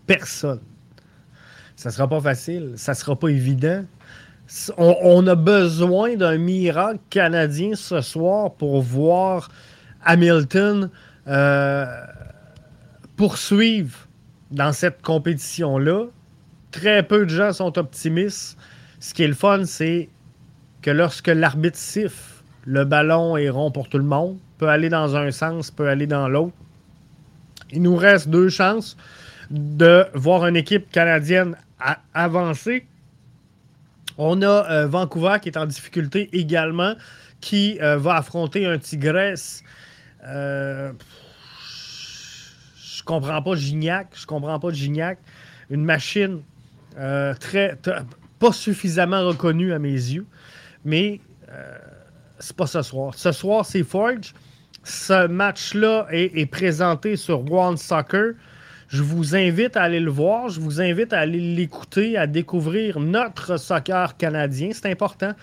[0.06, 0.62] personnes.
[1.76, 3.84] Ça ne sera pas facile, ça ne sera pas évident.
[4.78, 9.50] On, a besoin d'un miracle canadien ce soir pour voir
[10.04, 10.90] Hamilton
[11.26, 11.86] euh,
[13.16, 13.96] poursuivre
[14.50, 16.06] dans cette compétition-là.
[16.70, 18.56] Très peu de gens sont optimistes.
[19.00, 20.08] Ce qui est le fun, c'est
[20.82, 25.16] que lorsque l'arbitre siffle, le ballon est rond pour tout le monde, peut aller dans
[25.16, 26.54] un sens, peut aller dans l'autre.
[27.72, 28.96] Il nous reste deux chances
[29.50, 31.56] de voir une équipe canadienne
[32.14, 32.86] avancer.
[34.18, 36.94] On a euh, Vancouver qui est en difficulté également,
[37.40, 39.62] qui euh, va affronter un Tigresse.
[40.24, 40.92] Euh,
[42.76, 44.08] je comprends pas Gignac.
[44.14, 45.18] Je comprends pas Gignac.
[45.70, 46.42] Une machine
[47.40, 47.78] très,
[48.38, 50.26] pas suffisamment reconnue à mes yeux
[50.86, 51.78] mais euh,
[52.38, 53.12] c'est pas ce soir.
[53.14, 54.32] Ce soir, c'est Forge.
[54.84, 58.34] Ce match-là est, présenté sur One Soccer.
[58.96, 60.48] Je vous invite à aller le voir.
[60.48, 64.70] Je vous invite à aller l'écouter, à découvrir notre soccer canadien.
[64.72, 65.34] C'est important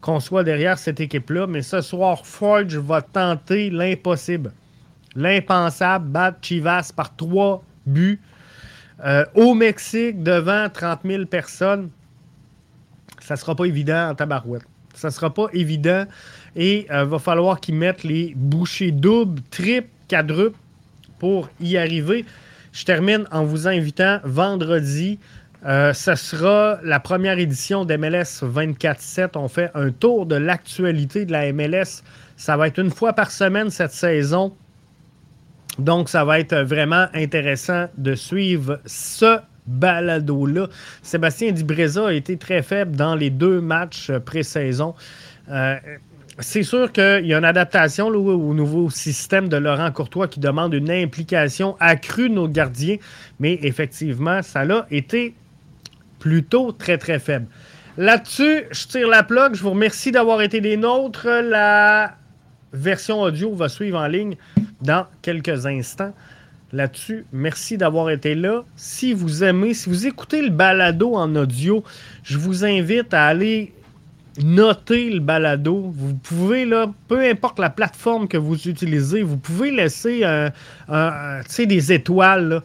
[0.00, 1.48] qu'on soit derrière cette équipe-là.
[1.48, 4.52] Mais ce soir, Forge va tenter l'impossible.
[5.16, 8.20] L'impensable, battre Chivas par trois buts
[9.04, 11.90] euh, au Mexique devant 30 000 personnes.
[13.18, 14.62] Ça ne sera pas évident en tabarouette.
[14.94, 16.04] Ça ne sera pas évident.
[16.54, 20.58] Et il euh, va falloir qu'ils mettent les bouchées doubles, triples, quadruples
[21.18, 22.24] pour y arriver.
[22.72, 25.18] Je termine en vous invitant vendredi.
[25.66, 29.30] Euh, ce sera la première édition d'MLS 24-7.
[29.36, 32.02] On fait un tour de l'actualité de la MLS.
[32.36, 34.54] Ça va être une fois par semaine cette saison.
[35.78, 40.68] Donc, ça va être vraiment intéressant de suivre ce balado-là.
[41.02, 44.94] Sébastien Dibreza a été très faible dans les deux matchs pré-saison.
[45.50, 45.76] Euh,
[46.40, 50.74] c'est sûr qu'il y a une adaptation au nouveau système de Laurent Courtois qui demande
[50.74, 52.96] une implication accrue de nos gardiens,
[53.38, 55.34] mais effectivement, ça a été
[56.18, 57.46] plutôt très, très faible.
[57.96, 59.54] Là-dessus, je tire la plug.
[59.54, 61.26] Je vous remercie d'avoir été des nôtres.
[61.26, 62.16] La
[62.72, 64.36] version audio va suivre en ligne
[64.80, 66.14] dans quelques instants
[66.72, 67.26] là-dessus.
[67.32, 68.64] Merci d'avoir été là.
[68.76, 71.82] Si vous aimez, si vous écoutez le balado en audio,
[72.22, 73.72] je vous invite à aller
[74.42, 75.92] noter le balado.
[75.94, 76.68] Vous pouvez,
[77.08, 80.24] peu importe la plateforme que vous utilisez, vous pouvez laisser
[81.58, 82.62] des étoiles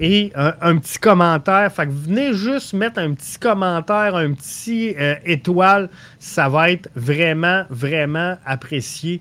[0.00, 1.70] et un, petit commentaire.
[1.72, 5.90] Fait que venez juste mettre un petit commentaire, un petit euh, étoile.
[6.18, 9.20] Ça va être vraiment, vraiment apprécié.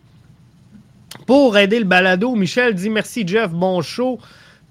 [1.27, 4.19] Pour aider le balado, Michel dit merci Jeff, bon show.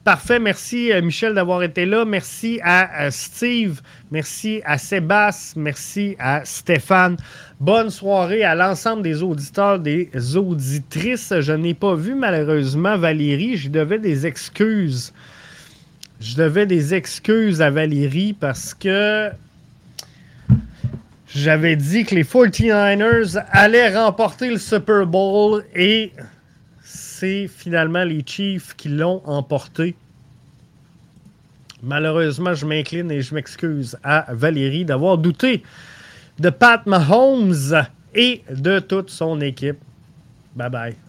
[0.05, 2.05] Parfait, merci euh, Michel d'avoir été là.
[2.05, 7.17] Merci à euh, Steve, merci à Sébastien, merci à Stéphane.
[7.61, 11.35] Bonne soirée à l'ensemble des auditeurs, des auditrices.
[11.41, 15.13] Je n'ai pas vu malheureusement Valérie, je devais des excuses.
[16.21, 19.31] Je devais des excuses à Valérie parce que
[21.29, 26.13] j'avais dit que les 49ers allaient remporter le Super Bowl et
[27.19, 29.97] c'est finalement les Chiefs qui l'ont emporté.
[31.83, 35.63] Malheureusement, je m'incline et je m'excuse à Valérie d'avoir douté
[36.39, 37.83] de Pat Mahomes
[38.15, 39.79] et de toute son équipe.
[40.55, 41.08] Bye bye.